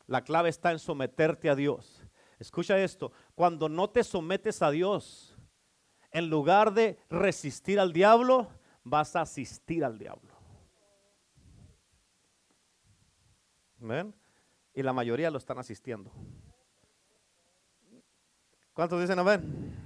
[0.06, 2.04] La clave está en someterte a Dios.
[2.38, 5.38] Escucha esto, cuando no te sometes a Dios,
[6.10, 8.50] en lugar de resistir al diablo,
[8.84, 10.34] vas a asistir al diablo.
[13.78, 14.19] ¿Ven?
[14.80, 16.10] Y la mayoría lo están asistiendo.
[18.72, 19.76] ¿Cuántos dicen amén?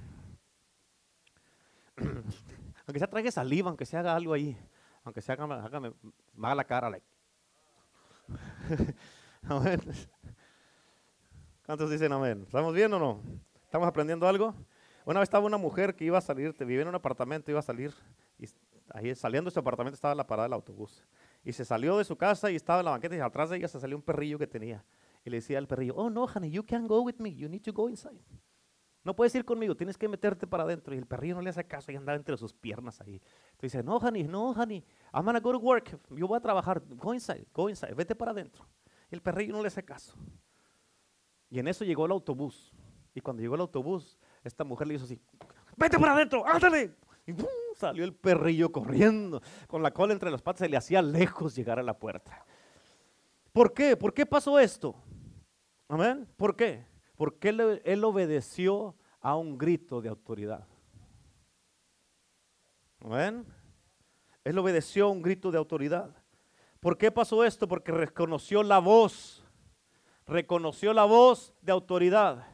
[1.97, 4.57] aunque se trague saliva, aunque se haga algo ahí,
[5.03, 5.93] aunque se haga, hágame,
[6.41, 6.89] haga la cara.
[6.89, 7.05] Like.
[9.49, 9.81] amén.
[11.65, 12.43] ¿Cuántos dicen amén?
[12.45, 13.21] ¿Estamos bien o no?
[13.65, 14.55] ¿Estamos aprendiendo algo?
[15.03, 17.63] Una vez estaba una mujer que iba a salir, vivía en un apartamento, iba a
[17.63, 17.93] salir,
[18.39, 18.45] y
[18.93, 21.05] ahí saliendo de su apartamento estaba la parada del autobús.
[21.45, 23.67] Y se salió de su casa y estaba en la banqueta y atrás de ella
[23.67, 24.83] se salió un perrillo que tenía.
[25.23, 27.61] Y le decía al perrillo, oh no, honey, you can't go with me, you need
[27.61, 28.19] to go inside.
[29.03, 30.95] No puedes ir conmigo, tienes que meterte para adentro.
[30.95, 33.21] Y el perrillo no le hace caso y andaba entre sus piernas ahí.
[33.51, 34.83] Entonces dice, no, honey, no, honey,
[35.13, 35.99] I'm gonna go to work.
[36.09, 36.81] Yo voy a trabajar.
[36.89, 38.67] Go inside, go inside, vete para adentro.
[39.11, 40.17] Y el perrillo no le hace caso.
[41.51, 42.73] Y en eso llegó el autobús.
[43.13, 45.21] Y cuando llegó el autobús, esta mujer le hizo así,
[45.77, 46.95] vete para adentro, ándale.
[47.27, 47.45] Y ¡pum!
[47.75, 51.79] Salió el perrillo corriendo, con la cola entre las patas, se le hacía lejos llegar
[51.79, 52.45] a la puerta.
[53.51, 53.95] ¿Por qué?
[53.95, 54.95] ¿Por qué pasó esto?
[55.87, 56.27] Amén.
[56.37, 56.85] ¿Por qué?
[57.15, 60.67] Porque él, él obedeció a un grito de autoridad.
[63.01, 63.45] Amén.
[64.43, 66.15] Él obedeció a un grito de autoridad.
[66.79, 67.67] ¿Por qué pasó esto?
[67.67, 69.43] Porque reconoció la voz.
[70.27, 72.47] Reconoció la voz de autoridad.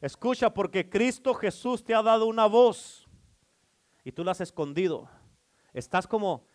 [0.00, 3.05] Escucha, porque Cristo Jesús te ha dado una voz
[4.06, 5.08] y tú la has escondido.
[5.72, 6.46] Estás como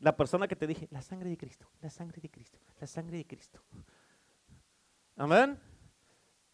[0.00, 3.16] la persona que te dije, la sangre de Cristo, la sangre de Cristo, la sangre
[3.16, 3.58] de Cristo.
[5.16, 5.58] Amén.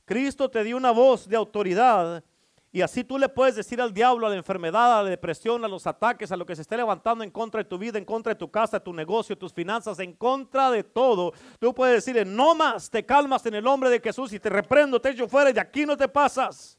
[0.05, 2.23] Cristo te dio una voz de autoridad
[2.71, 5.69] y así tú le puedes decir al diablo, a la enfermedad, a la depresión, a
[5.69, 8.35] los ataques, a lo que se esté levantando en contra de tu vida, en contra
[8.35, 11.33] de tu casa, tu negocio, tus finanzas, en contra de todo.
[11.59, 15.01] Tú puedes decirle, no más, te calmas en el nombre de Jesús y te reprendo,
[15.01, 16.79] te echo fuera y de aquí no te pasas.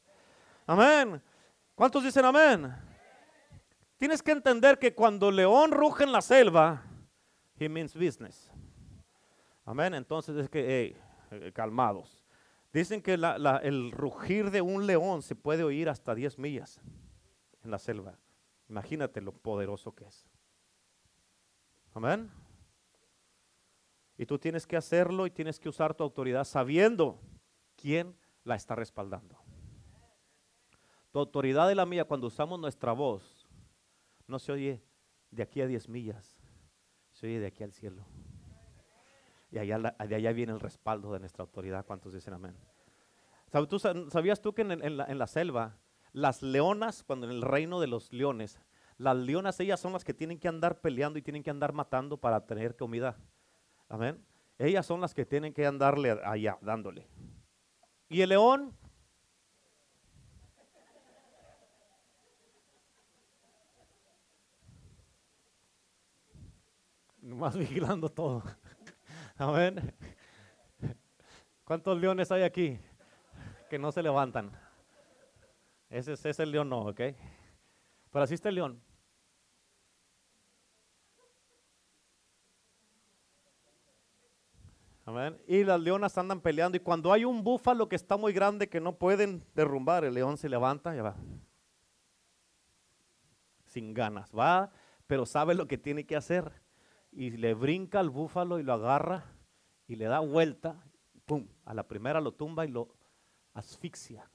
[0.66, 1.22] Amén.
[1.74, 2.85] ¿Cuántos dicen amén?
[3.96, 6.82] Tienes que entender que cuando león ruge en la selva,
[7.58, 8.50] he means business.
[9.64, 9.94] Amén.
[9.94, 10.94] Entonces es que,
[11.30, 12.24] hey, calmados.
[12.72, 16.80] Dicen que el rugir de un león se puede oír hasta 10 millas
[17.64, 18.18] en la selva.
[18.68, 20.26] Imagínate lo poderoso que es.
[21.94, 22.30] Amén.
[24.18, 27.18] Y tú tienes que hacerlo y tienes que usar tu autoridad sabiendo
[27.76, 29.38] quién la está respaldando.
[31.12, 33.35] Tu autoridad y la mía, cuando usamos nuestra voz,
[34.26, 34.82] no se oye
[35.30, 36.38] de aquí a 10 millas,
[37.12, 38.04] se oye de aquí al cielo.
[39.50, 41.86] Y allá, de allá viene el respaldo de nuestra autoridad.
[41.86, 42.56] ¿Cuántos dicen amén?
[44.10, 45.78] ¿Sabías tú que en, la, selva,
[46.12, 48.60] las leonas, cuando en el reino de los leones,
[48.98, 52.18] las leonas ellas son las que tienen que andar peleando y tienen que andar matando
[52.18, 53.16] para tener comida?
[53.88, 54.22] Amén.
[54.58, 57.06] Ellas son las que tienen que andarle allá, dándole.
[58.08, 58.76] Y el león,
[67.36, 68.42] nomás vigilando todo.
[69.36, 69.94] Amén.
[71.64, 72.78] ¿Cuántos leones hay aquí
[73.68, 74.50] que no se levantan?
[75.90, 77.00] Ese, es el león, no, ¿ok?
[78.10, 78.82] Pero así está el león.
[85.04, 85.36] Amén.
[85.46, 88.80] Y las leonas andan peleando y cuando hay un búfalo que está muy grande que
[88.80, 91.14] no pueden derrumbar, el león se levanta y va.
[93.66, 94.72] Sin ganas, va,
[95.06, 96.65] pero sabe lo que tiene que hacer
[97.16, 99.24] y le brinca al búfalo y lo agarra
[99.86, 100.84] y le da vuelta,
[101.24, 101.48] ¡pum!
[101.64, 102.88] A la primera lo tumba y lo
[103.54, 104.30] asfixia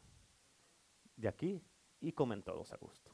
[1.16, 1.64] de aquí
[2.00, 3.12] y comen todos a gusto.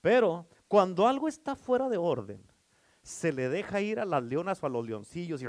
[0.00, 2.40] Pero cuando algo está fuera de orden,
[3.02, 5.46] se le deja ir a las leonas o a los leoncillos y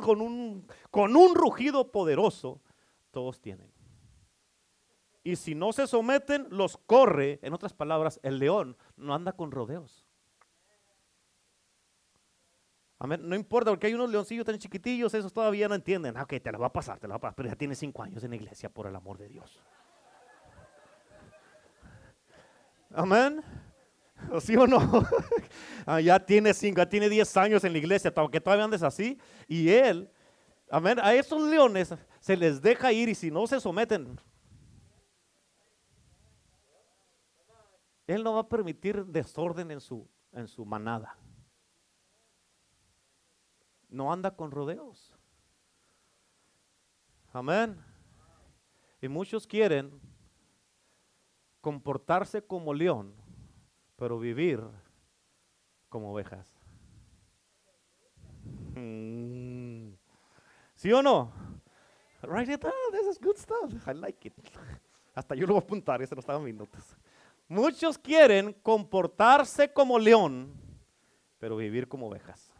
[0.00, 2.60] con un, con un rugido poderoso,
[3.12, 3.72] todos tienen.
[5.22, 7.38] Y si no se someten, los corre.
[7.42, 10.04] En otras palabras, el león no anda con rodeos.
[13.06, 16.16] No importa, porque hay unos leoncillos tan chiquitillos, esos todavía no entienden.
[16.16, 17.34] Ah, ok, te la va a pasar, te la va a pasar.
[17.34, 19.60] Pero ya tiene cinco años en la iglesia, por el amor de Dios.
[22.94, 23.42] Amén.
[24.40, 24.78] ¿Sí o no?
[25.84, 29.18] Ah, ya tiene cinco, ya tiene diez años en la iglesia, aunque todavía andes así.
[29.48, 30.08] Y él,
[30.70, 34.16] amén, a esos leones se les deja ir y si no se someten,
[38.06, 41.16] él no va a permitir desorden en su, en su manada
[43.92, 45.14] no anda con rodeos.
[47.32, 47.78] Amén.
[49.00, 50.00] Y muchos quieren
[51.60, 53.14] comportarse como león,
[53.96, 54.60] pero vivir
[55.88, 56.46] como ovejas.
[58.74, 59.92] Mm.
[60.74, 61.32] ¿Sí o no?
[62.22, 62.72] Write it down.
[62.92, 63.72] This is good stuff.
[63.86, 64.34] I like it.
[65.14, 66.96] Hasta yo lo voy a apuntar, ese no estaba en notas.
[67.48, 70.54] Muchos quieren comportarse como león,
[71.38, 72.51] pero vivir como ovejas.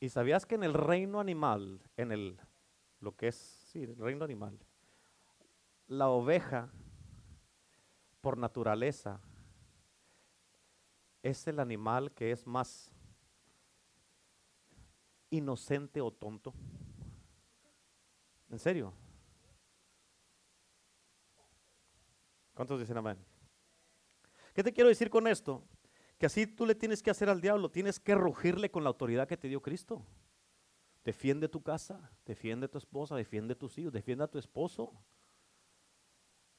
[0.00, 2.40] ¿Y sabías que en el reino animal, en el,
[3.00, 4.58] lo que es, sí, el reino animal,
[5.88, 6.72] la oveja,
[8.22, 9.20] por naturaleza,
[11.22, 12.90] es el animal que es más
[15.28, 16.54] inocente o tonto?
[18.48, 18.94] ¿En serio?
[22.54, 23.18] ¿Cuántos dicen amén?
[24.54, 25.62] ¿Qué te quiero decir con esto?
[26.20, 29.26] Que así tú le tienes que hacer al diablo, tienes que rugirle con la autoridad
[29.26, 30.04] que te dio Cristo.
[31.02, 34.92] Defiende tu casa, defiende tu esposa, defiende tus hijos, defiende a tu esposo.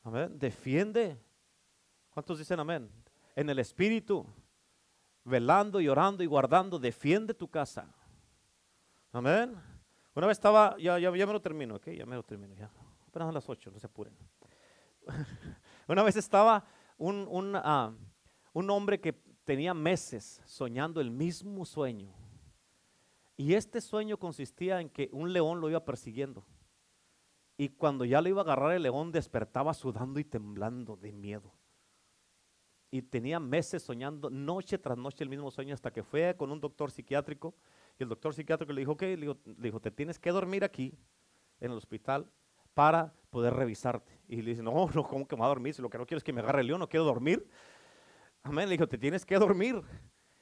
[0.01, 0.39] Amén.
[0.39, 1.16] Defiende.
[2.09, 2.89] ¿Cuántos dicen amén?
[3.36, 4.26] En el espíritu,
[5.26, 7.88] velando y orando y guardando, defiende tu casa.
[9.12, 9.55] Amén.
[10.16, 12.72] Una vez estaba, ya, ya, ya me lo termino, ok, ya me lo termino, ya.
[13.07, 14.18] Apenas a las 8, no se apuren.
[15.88, 16.66] Una vez estaba
[16.97, 17.93] un, un, ah,
[18.53, 22.14] un hombre que tenía meses soñando el mismo sueño.
[23.38, 26.46] Y este sueño consistía en que un león lo iba persiguiendo.
[27.58, 31.54] Y cuando ya le iba a agarrar el león, despertaba sudando y temblando de miedo.
[32.89, 36.60] Y tenía meses soñando noche tras noche el mismo sueño hasta que fue con un
[36.60, 37.56] doctor psiquiátrico
[38.02, 40.98] y el doctor psiquiátrico le dijo, que le, dijo, te tienes que dormir aquí,
[41.60, 42.28] en el hospital,
[42.74, 44.20] para poder revisarte.
[44.28, 45.74] Y le dice, no, no, ¿cómo que me va a dormir?
[45.74, 47.48] Si lo que no quiero es que me agarre el león, no quiero dormir.
[48.44, 49.82] Amén, le dijo, te tienes que dormir.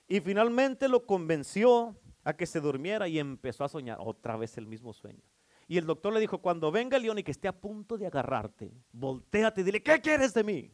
[0.08, 4.66] Y finalmente lo convenció a que se durmiera y empezó a soñar otra vez el
[4.66, 5.22] mismo sueño.
[5.68, 8.08] Y el doctor le dijo, cuando venga el león y que esté a punto de
[8.08, 10.72] agarrarte, volteate y dile, ¿qué quieres de mí?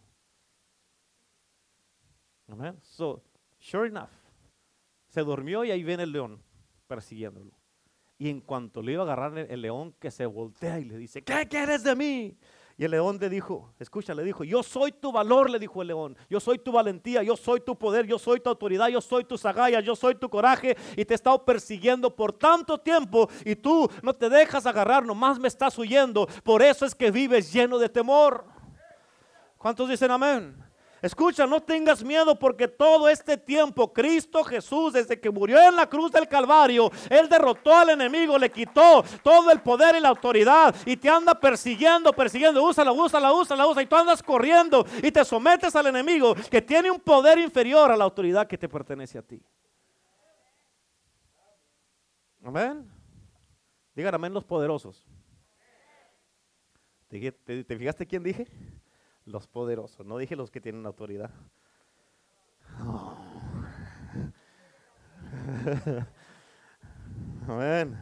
[2.48, 2.78] Amén.
[2.82, 3.22] So,
[3.60, 4.10] sure enough,
[5.10, 6.42] se durmió y ahí viene el león
[6.88, 7.52] persiguiéndolo.
[8.18, 11.22] Y en cuanto le iba a agarrar el, león, que se voltea y le dice,
[11.22, 12.38] ¿qué quieres de mí?
[12.78, 15.88] Y el león le dijo, escucha, le dijo, yo soy tu valor, le dijo el
[15.88, 19.24] león, yo soy tu valentía, yo soy tu poder, yo soy tu autoridad, yo soy
[19.24, 23.56] tu agallas, yo soy tu coraje y te he estado persiguiendo por tanto tiempo y
[23.56, 27.78] tú no te dejas agarrar, nomás me estás huyendo, por eso es que vives lleno
[27.78, 28.44] de temor.
[29.58, 30.64] ¿Cuántos dicen amén?
[31.06, 35.88] Escucha, no tengas miedo porque todo este tiempo Cristo Jesús, desde que murió en la
[35.88, 40.76] cruz del Calvario, Él derrotó al enemigo, le quitó todo el poder y la autoridad
[40.84, 45.24] y te anda persiguiendo, persiguiendo, úsala, úsala, úsala, úsala y tú andas corriendo y te
[45.24, 49.22] sometes al enemigo que tiene un poder inferior a la autoridad que te pertenece a
[49.22, 49.39] ti.
[52.43, 52.91] Amén.
[53.93, 55.06] Digan amén los poderosos.
[57.10, 58.47] ¿Te, te fijaste quién dije?
[59.26, 61.32] Los poderosos, no dije los que tienen autoridad.
[67.48, 67.98] Amén.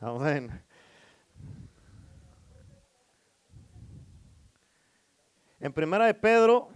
[0.00, 0.62] Amén.
[5.58, 6.70] En primera de Pedro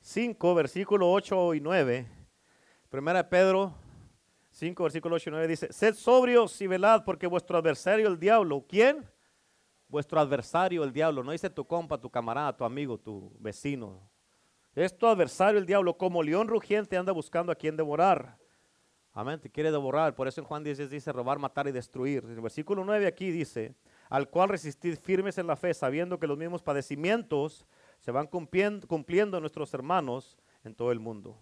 [0.00, 2.08] 5, versículo 8 y 9.
[2.88, 3.81] Primera de Pedro
[4.52, 8.64] 5, versículo 8 y 9 dice, sed sobrios y velad porque vuestro adversario el diablo,
[8.68, 9.04] ¿quién?
[9.88, 14.08] Vuestro adversario el diablo, no dice tu compa, tu camarada, tu amigo, tu vecino.
[14.74, 18.38] Es tu adversario el diablo, como león rugiente anda buscando a quien devorar.
[19.14, 20.14] Amén, te quiere devorar.
[20.14, 22.24] Por eso en Juan 10 dice robar, matar y destruir.
[22.24, 23.74] En el versículo 9 aquí dice,
[24.08, 27.66] al cual resistid firmes en la fe, sabiendo que los mismos padecimientos
[27.98, 31.38] se van cumpliendo, cumpliendo nuestros hermanos en todo el mundo.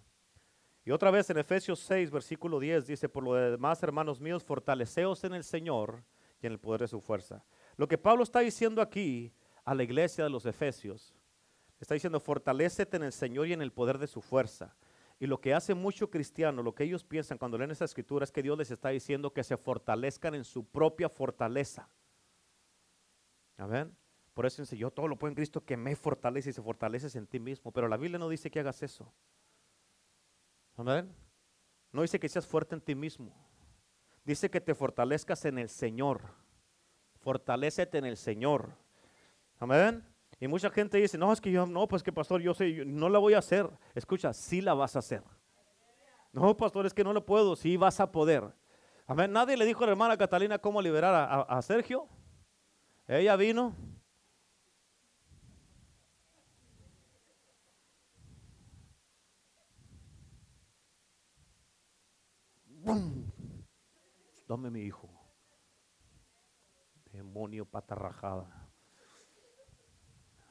[0.83, 5.23] Y otra vez en Efesios 6, versículo 10 dice, por lo demás, hermanos míos, fortaleceos
[5.23, 6.03] en el Señor
[6.41, 7.43] y en el poder de su fuerza.
[7.77, 9.31] Lo que Pablo está diciendo aquí
[9.63, 11.15] a la iglesia de los Efesios,
[11.79, 14.75] está diciendo, fortalecete en el Señor y en el poder de su fuerza.
[15.19, 18.31] Y lo que hace mucho cristiano, lo que ellos piensan cuando leen esa escritura es
[18.31, 21.87] que Dios les está diciendo que se fortalezcan en su propia fortaleza.
[23.57, 23.95] Amén.
[24.33, 27.15] Por eso dice, yo todo lo puedo en Cristo que me fortalece y se fortaleces
[27.15, 27.71] en ti mismo.
[27.71, 29.13] Pero la Biblia no dice que hagas eso.
[30.77, 31.13] Amén.
[31.91, 33.33] No dice que seas fuerte en ti mismo.
[34.23, 36.21] Dice que te fortalezcas en el Señor.
[37.19, 38.69] Fortalécete en el Señor.
[39.59, 40.03] Amén.
[40.39, 43.09] Y mucha gente dice, no, es que yo, no, pues que pastor, yo sé, no
[43.09, 43.69] la voy a hacer.
[43.93, 45.23] Escucha, sí la vas a hacer.
[46.31, 48.43] No, pastor, es que no lo puedo, sí vas a poder.
[49.05, 49.31] Amén.
[49.31, 52.07] Nadie le dijo a la hermana Catalina cómo liberar a Sergio.
[53.07, 53.75] Ella vino,
[64.51, 65.07] Dame mi hijo.
[67.13, 68.69] Demonio patarrajada.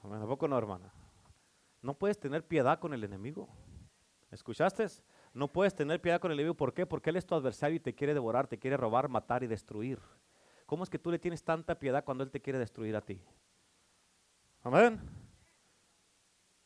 [0.02, 0.90] ¿A poco no, hermana?
[1.82, 3.50] No puedes tener piedad con el enemigo.
[4.30, 4.86] ¿Escuchaste?
[5.34, 6.56] No puedes tener piedad con el enemigo.
[6.56, 6.86] ¿Por qué?
[6.86, 10.00] Porque él es tu adversario y te quiere devorar, te quiere robar, matar y destruir.
[10.64, 13.20] ¿Cómo es que tú le tienes tanta piedad cuando él te quiere destruir a ti?
[14.62, 14.98] Amén.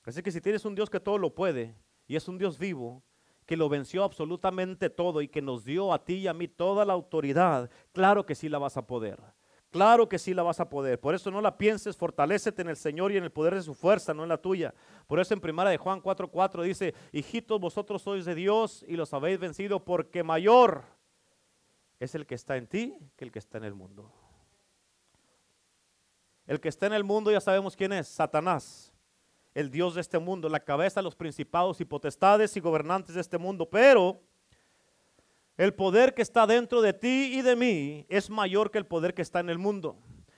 [0.04, 1.74] Así que si tienes un Dios que todo lo puede
[2.06, 3.02] y es un Dios vivo,
[3.46, 6.84] que lo venció absolutamente todo y que nos dio a ti y a mí toda
[6.84, 9.20] la autoridad, claro que sí la vas a poder.
[9.70, 11.00] Claro que sí la vas a poder.
[11.00, 13.74] Por eso no la pienses, fortalecete en el Señor y en el poder de su
[13.74, 14.72] fuerza, no en la tuya.
[15.08, 19.12] Por eso en primera de Juan 4:4 dice, hijitos, vosotros sois de Dios y los
[19.12, 20.84] habéis vencido porque mayor
[21.98, 24.12] es el que está en ti que el que está en el mundo.
[26.46, 28.93] El que está en el mundo ya sabemos quién es, Satanás
[29.54, 33.20] el Dios de este mundo, la cabeza de los principados y potestades y gobernantes de
[33.20, 33.68] este mundo.
[33.70, 34.20] Pero
[35.56, 39.14] el poder que está dentro de ti y de mí es mayor que el poder
[39.14, 39.96] que está en el mundo.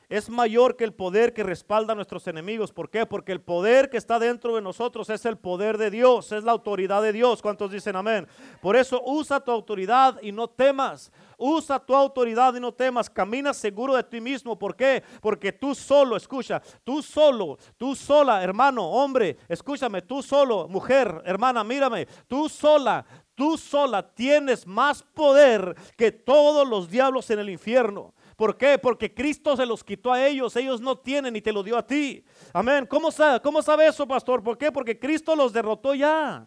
[0.09, 2.73] Es mayor que el poder que respalda a nuestros enemigos.
[2.73, 3.07] ¿Por qué?
[3.07, 6.53] Porque el poder que está dentro de nosotros es el poder de Dios, es la
[6.53, 7.43] autoridad de Dios.
[7.43, 8.29] ¿Cuántos dicen amén?
[8.63, 11.11] Por eso usa tu autoridad y no temas.
[11.37, 13.11] Usa tu autoridad y no temas.
[13.11, 14.57] Camina seguro de ti mismo.
[14.57, 15.03] ¿Por qué?
[15.21, 21.65] Porque tú solo, escucha, tú solo, tú sola, hermano, hombre, escúchame, tú solo, mujer, hermana,
[21.65, 23.05] mírame, tú sola,
[23.35, 28.15] tú sola tienes más poder que todos los diablos en el infierno.
[28.37, 28.79] ¿Por qué?
[28.79, 31.87] Porque Cristo se los quitó a ellos, ellos no tienen y te lo dio a
[31.87, 32.23] ti.
[32.53, 32.87] Amén.
[32.87, 34.43] ¿Cómo sabe, cómo sabe eso, pastor?
[34.43, 34.71] ¿Por qué?
[34.71, 36.47] Porque Cristo los derrotó ya.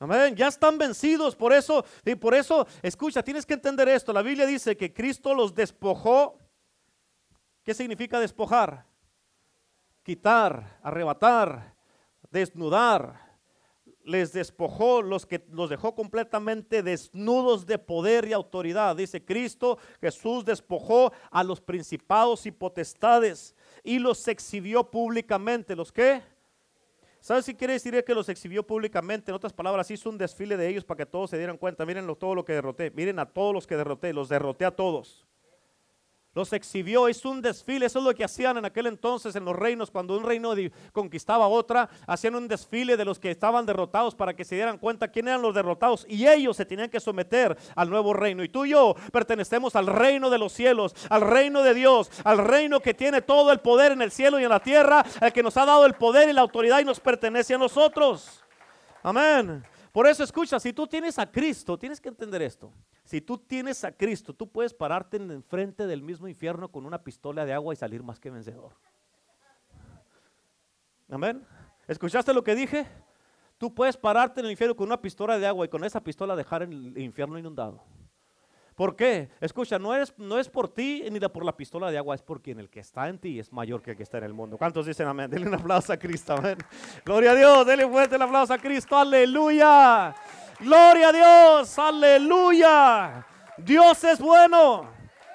[0.00, 0.34] Amén.
[0.34, 1.36] Ya están vencidos.
[1.36, 4.12] Por eso, y por eso, escucha, tienes que entender esto.
[4.12, 6.38] La Biblia dice que Cristo los despojó.
[7.62, 8.84] ¿Qué significa despojar?
[10.02, 11.76] Quitar, arrebatar,
[12.30, 13.31] desnudar
[14.04, 18.96] les despojó, los que los dejó completamente desnudos de poder y autoridad.
[18.96, 25.76] Dice Cristo, Jesús despojó a los principados y potestades y los exhibió públicamente.
[25.76, 26.22] ¿Los qué?
[27.20, 29.30] ¿Sabes si quiere decir que los exhibió públicamente?
[29.30, 31.86] En otras palabras, hizo un desfile de ellos para que todos se dieran cuenta.
[31.86, 32.90] Miren todo lo que derroté.
[32.90, 34.12] Miren a todos los que derroté.
[34.12, 35.26] Los derroté a todos
[36.34, 39.54] los exhibió, hizo un desfile, eso es lo que hacían en aquel entonces en los
[39.54, 40.54] reinos, cuando un reino
[40.92, 45.08] conquistaba otra, hacían un desfile de los que estaban derrotados para que se dieran cuenta
[45.08, 48.42] quién eran los derrotados y ellos se tenían que someter al nuevo reino.
[48.42, 52.38] Y tú y yo pertenecemos al reino de los cielos, al reino de Dios, al
[52.38, 55.42] reino que tiene todo el poder en el cielo y en la tierra, el que
[55.42, 58.42] nos ha dado el poder y la autoridad y nos pertenece a nosotros.
[59.02, 59.62] Amén.
[59.92, 62.72] Por eso escucha, si tú tienes a Cristo, tienes que entender esto.
[63.04, 67.02] Si tú tienes a Cristo, tú puedes pararte en frente del mismo infierno con una
[67.02, 68.72] pistola de agua y salir más que vencedor.
[71.10, 71.44] Amén.
[71.88, 72.86] ¿Escuchaste lo que dije?
[73.58, 76.34] Tú puedes pararte en el infierno con una pistola de agua y con esa pistola
[76.34, 77.82] dejar el infierno inundado.
[78.74, 79.28] ¿Por qué?
[79.40, 82.40] Escucha, no es, no es por ti ni por la pistola de agua, es por
[82.40, 84.56] quien el que está en ti es mayor que el que está en el mundo.
[84.56, 85.30] ¿Cuántos dicen amén?
[85.30, 86.56] Denle un aplauso a Cristo, amén.
[87.04, 90.14] Gloria a Dios, denle fuerte el aplauso a Cristo, aleluya.
[90.62, 93.26] Gloria a Dios, aleluya.
[93.58, 94.92] Dios es bueno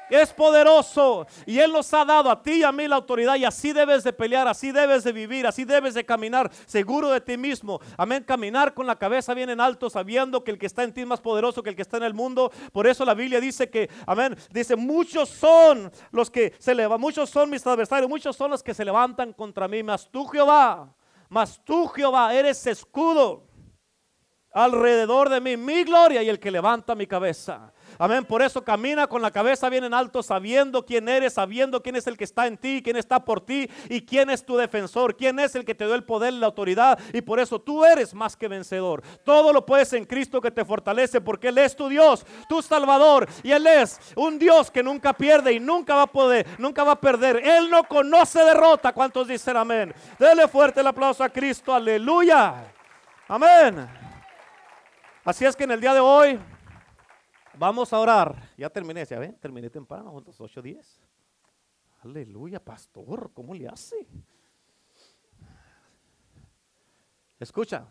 [0.09, 3.45] es poderoso y Él nos ha dado a ti y a mí la autoridad y
[3.45, 7.37] así debes de pelear, así debes de vivir, así debes de caminar seguro de ti
[7.37, 7.79] mismo.
[7.97, 11.01] Amén, caminar con la cabeza bien en alto sabiendo que el que está en ti
[11.01, 12.51] es más poderoso que el que está en el mundo.
[12.71, 17.29] Por eso la Biblia dice que, amén, dice, muchos son los que se levantan, muchos
[17.29, 20.93] son mis adversarios, muchos son los que se levantan contra mí, mas tú Jehová,
[21.29, 23.46] mas tú Jehová eres escudo
[24.57, 27.71] alrededor de mí, mi gloria y el que levanta mi cabeza.
[27.99, 28.25] Amén.
[28.25, 32.07] Por eso camina con la cabeza bien en alto, sabiendo quién eres, sabiendo quién es
[32.07, 35.39] el que está en ti, quién está por ti y quién es tu defensor, quién
[35.39, 36.99] es el que te dio el poder y la autoridad.
[37.13, 39.03] Y por eso tú eres más que vencedor.
[39.23, 43.27] Todo lo puedes en Cristo que te fortalece, porque Él es tu Dios, tu Salvador.
[43.43, 46.93] Y Él es un Dios que nunca pierde y nunca va a poder, nunca va
[46.93, 47.37] a perder.
[47.37, 48.91] Él no conoce derrota.
[48.91, 49.93] ¿Cuántos dicen amén?
[50.17, 51.73] Dele fuerte el aplauso a Cristo.
[51.73, 52.65] Aleluya.
[53.27, 54.06] Amén.
[55.27, 56.39] Así es que en el día de hoy
[57.57, 58.49] Vamos a orar.
[58.55, 59.35] Ya terminé, ¿ya ven?
[59.39, 61.01] Terminé temprano, juntos 8 10.
[62.03, 64.07] Aleluya, pastor, ¿cómo le hace?
[67.39, 67.87] Escucha,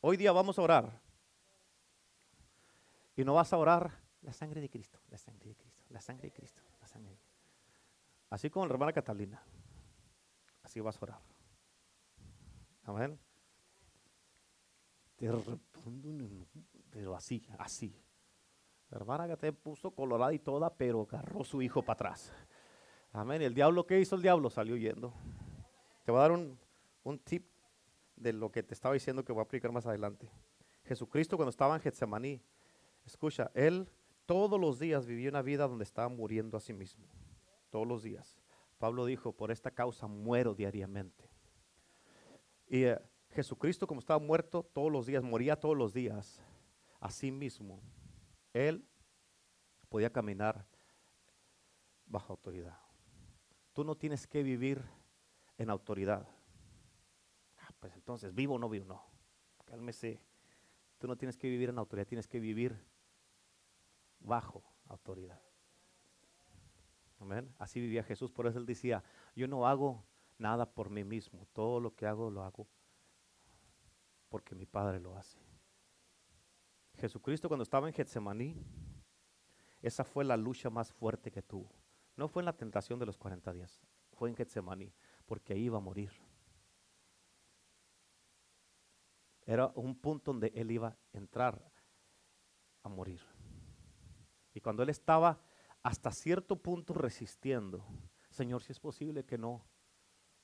[0.00, 1.00] hoy día vamos a orar.
[3.16, 3.90] Y no vas a orar
[4.22, 7.18] la sangre de Cristo, la sangre de Cristo, la sangre de Cristo, la sangre
[8.30, 9.42] Así como la hermana Catalina.
[10.62, 11.20] Así vas a orar.
[12.84, 13.18] Amén.
[16.90, 17.94] Pero así, así.
[18.90, 22.32] La hermana te puso colorada y toda, pero agarró su hijo para atrás.
[23.12, 23.42] Amén.
[23.42, 24.16] ¿El diablo qué hizo?
[24.16, 25.12] El diablo salió yendo.
[26.04, 26.58] Te voy a dar un,
[27.02, 27.46] un tip
[28.16, 30.30] de lo que te estaba diciendo que voy a aplicar más adelante.
[30.84, 32.42] Jesucristo cuando estaba en Getsemaní,
[33.04, 33.88] escucha, él
[34.26, 37.06] todos los días vivió una vida donde estaba muriendo a sí mismo.
[37.70, 38.38] Todos los días.
[38.78, 41.30] Pablo dijo, por esta causa muero diariamente.
[42.66, 42.98] Y eh,
[43.32, 46.42] Jesucristo como estaba muerto todos los días, moría todos los días
[47.00, 47.80] a sí mismo
[48.52, 48.86] él
[49.88, 50.66] podía caminar
[52.06, 52.78] bajo autoridad.
[53.72, 54.82] Tú no tienes que vivir
[55.56, 56.26] en autoridad.
[57.58, 59.02] Ah, pues entonces, vivo o no vivo, no.
[59.64, 60.20] Cálmese.
[60.98, 62.78] Tú no tienes que vivir en autoridad, tienes que vivir
[64.20, 65.40] bajo autoridad.
[67.18, 67.52] Amén.
[67.58, 69.02] Así vivía Jesús, por eso él decía,
[69.34, 70.04] yo no hago
[70.38, 72.66] nada por mí mismo, todo lo que hago lo hago
[74.32, 75.38] porque mi Padre lo hace.
[76.94, 78.56] Jesucristo cuando estaba en Getsemaní,
[79.82, 81.70] esa fue la lucha más fuerte que tuvo.
[82.16, 83.82] No fue en la tentación de los 40 días,
[84.14, 84.90] fue en Getsemaní,
[85.26, 86.12] porque ahí iba a morir.
[89.44, 91.70] Era un punto donde él iba a entrar
[92.82, 93.20] a morir.
[94.54, 95.42] Y cuando él estaba
[95.82, 97.84] hasta cierto punto resistiendo.
[98.30, 99.66] Señor, si es posible que no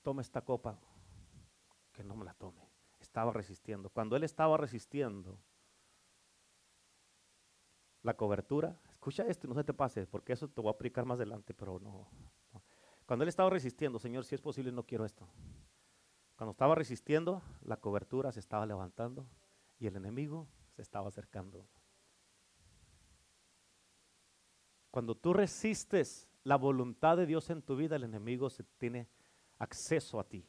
[0.03, 0.79] tome esta copa,
[1.91, 2.68] que no me la tome.
[3.09, 3.91] Estaba resistiendo.
[3.91, 5.39] Cuando él estaba resistiendo,
[8.03, 11.17] la cobertura, escucha esto, no se te pase, porque eso te voy a aplicar más
[11.17, 12.09] adelante, pero no,
[13.07, 15.29] Cuando él estaba resistiendo, Señor, si es posible, no quiero esto.
[16.37, 19.27] Cuando estaba resistiendo, la cobertura se estaba levantando
[19.79, 20.47] y el enemigo
[20.77, 21.67] se estaba acercando.
[24.91, 29.09] Cuando tú resistes la voluntad de Dios en tu vida, el enemigo se tiene
[29.59, 30.47] acceso a ti.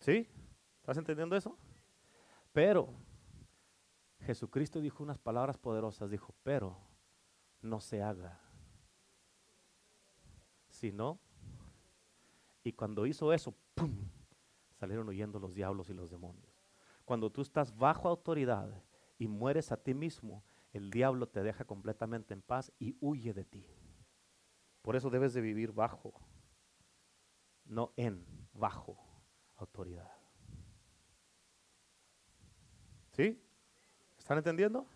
[0.00, 0.28] ¿Sí?
[0.80, 1.56] ¿Estás entendiendo eso?
[2.52, 2.94] Pero
[4.20, 6.76] Jesucristo dijo unas palabras poderosas, dijo, pero
[7.60, 8.40] no se haga.
[10.68, 11.18] Sino,
[12.62, 14.08] y cuando hizo eso, ¡pum!
[14.74, 16.64] salieron huyendo los diablos y los demonios.
[17.04, 18.82] Cuando tú estás bajo autoridad
[19.18, 23.44] y mueres a ti mismo, el diablo te deja completamente en paz y huye de
[23.44, 23.66] ti.
[24.82, 26.14] Por eso debes de vivir bajo,
[27.64, 29.07] no en, bajo
[29.58, 30.10] autoridad.
[33.12, 33.40] ¿Sí?
[34.16, 34.86] ¿Están entendiendo?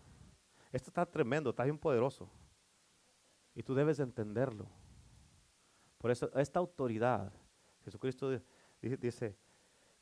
[0.72, 2.30] Esto está tremendo, está bien poderoso.
[3.54, 4.68] Y tú debes de entenderlo.
[5.98, 7.32] Por eso esta autoridad,
[7.84, 8.30] Jesucristo
[8.80, 9.36] dice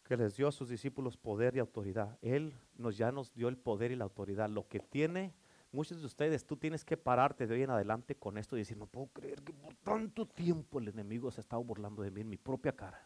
[0.05, 2.19] que les dio a sus discípulos poder y autoridad.
[2.23, 4.49] Él nos ya nos dio el poder y la autoridad.
[4.49, 5.35] Lo que tiene
[5.73, 8.77] muchos de ustedes, tú tienes que pararte de hoy en adelante con esto y decir,
[8.77, 12.21] no puedo creer que por tanto tiempo el enemigo se ha estado burlando de mí
[12.21, 13.05] en mi propia cara.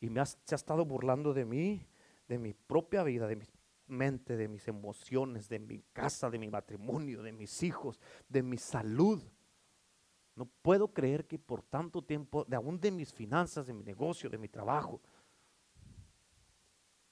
[0.00, 1.86] Y me se ha estado burlando de mí,
[2.28, 3.44] de mi propia vida, de mi
[3.86, 8.58] mente, de mis emociones, de mi casa, de mi matrimonio, de mis hijos, de mi
[8.58, 9.22] salud.
[10.34, 14.28] No puedo creer que por tanto tiempo, de aún de mis finanzas, de mi negocio,
[14.28, 15.00] de mi trabajo,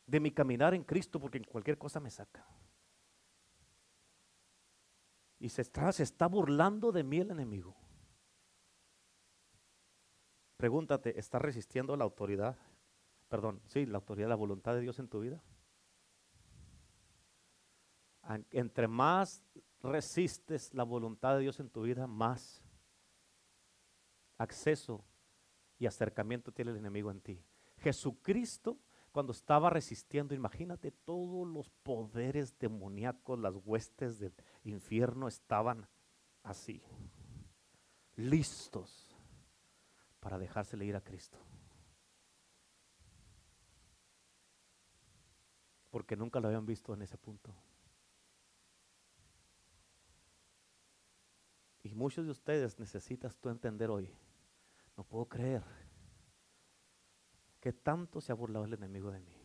[0.06, 2.46] de mi caminar en Cristo, porque en cualquier cosa me saca.
[5.38, 7.76] Y se está, se está burlando de mí el enemigo.
[10.56, 12.56] Pregúntate, ¿estás resistiendo la autoridad?
[13.32, 15.42] Perdón, sí, la autoridad, la voluntad de Dios en tu vida.
[18.50, 19.42] Entre más
[19.80, 22.62] resistes la voluntad de Dios en tu vida, más
[24.36, 25.02] acceso
[25.78, 27.42] y acercamiento tiene el enemigo en ti.
[27.78, 28.78] Jesucristo
[29.12, 35.88] cuando estaba resistiendo, imagínate todos los poderes demoníacos, las huestes del infierno estaban
[36.42, 36.82] así,
[38.14, 39.16] listos
[40.20, 41.38] para dejársele ir a Cristo.
[45.92, 47.54] Porque nunca lo habían visto en ese punto.
[51.84, 54.12] Y muchos de ustedes necesitas tú entender hoy,
[54.96, 55.62] no puedo creer
[57.60, 59.36] que tanto se ha burlado el enemigo de mí.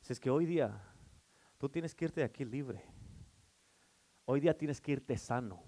[0.00, 0.82] Así es que hoy día
[1.58, 2.82] tú tienes que irte de aquí libre.
[4.24, 5.62] Hoy día tienes que irte sano.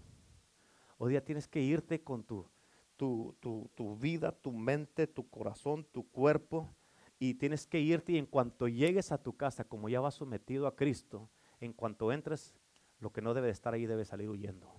[0.99, 2.49] Hoy día tienes que irte con tu,
[2.97, 3.37] tu,
[3.74, 6.74] tu, vida, tu mente, tu corazón, tu cuerpo.
[7.18, 10.66] Y tienes que irte y en cuanto llegues a tu casa, como ya vas sometido
[10.66, 12.54] a Cristo, en cuanto entres,
[13.00, 14.70] lo que no debe estar ahí debe salir huyendo.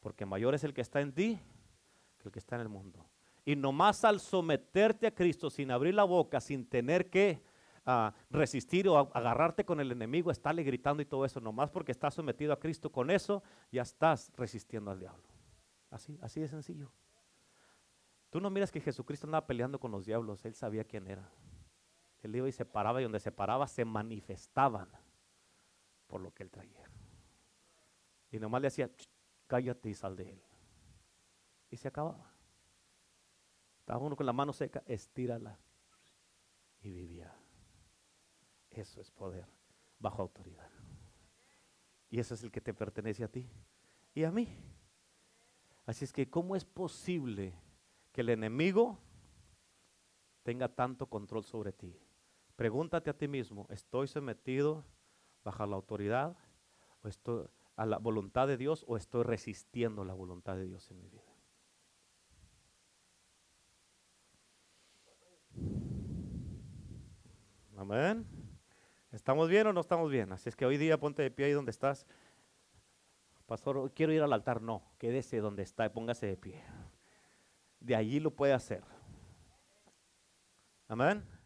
[0.00, 1.40] Porque mayor es el que está en ti
[2.18, 3.06] que el que está en el mundo.
[3.44, 7.42] Y nomás al someterte a Cristo sin abrir la boca, sin tener que
[7.86, 12.14] ah, resistir o agarrarte con el enemigo, estarle gritando y todo eso, nomás porque estás
[12.14, 13.42] sometido a Cristo con eso,
[13.72, 15.24] ya estás resistiendo al diablo.
[15.90, 16.92] Así, así de sencillo.
[18.30, 21.30] Tú no miras que Jesucristo andaba peleando con los diablos, él sabía quién era.
[22.22, 24.90] Él iba y se paraba y donde se paraba se manifestaban
[26.06, 26.90] por lo que él traía.
[28.30, 28.90] Y nomás le hacía,
[29.46, 30.42] cállate y sal de él.
[31.70, 32.32] Y se acababa.
[33.78, 35.58] Estaba uno con la mano seca, estírala.
[36.80, 37.34] Y vivía.
[38.70, 39.46] Eso es poder
[39.98, 40.70] bajo autoridad.
[42.10, 43.48] Y ese es el que te pertenece a ti
[44.14, 44.48] y a mí.
[45.86, 47.54] Así es que, ¿cómo es posible
[48.18, 48.98] que el enemigo
[50.42, 51.96] tenga tanto control sobre ti?
[52.56, 54.84] Pregúntate a ti mismo, ¿estoy sometido
[55.44, 56.36] bajo la autoridad
[57.04, 57.46] o estoy
[57.76, 61.32] a la voluntad de Dios o estoy resistiendo la voluntad de Dios en mi vida?
[67.76, 68.26] Amén.
[69.12, 70.32] ¿Estamos bien o no estamos bien?
[70.32, 72.04] Así es que hoy día ponte de pie ahí donde estás.
[73.46, 74.60] Pastor, quiero ir al altar.
[74.60, 76.64] No, quédese donde está y póngase de pie.
[77.80, 78.82] De allí lo puede hacer.
[80.88, 81.37] Amén.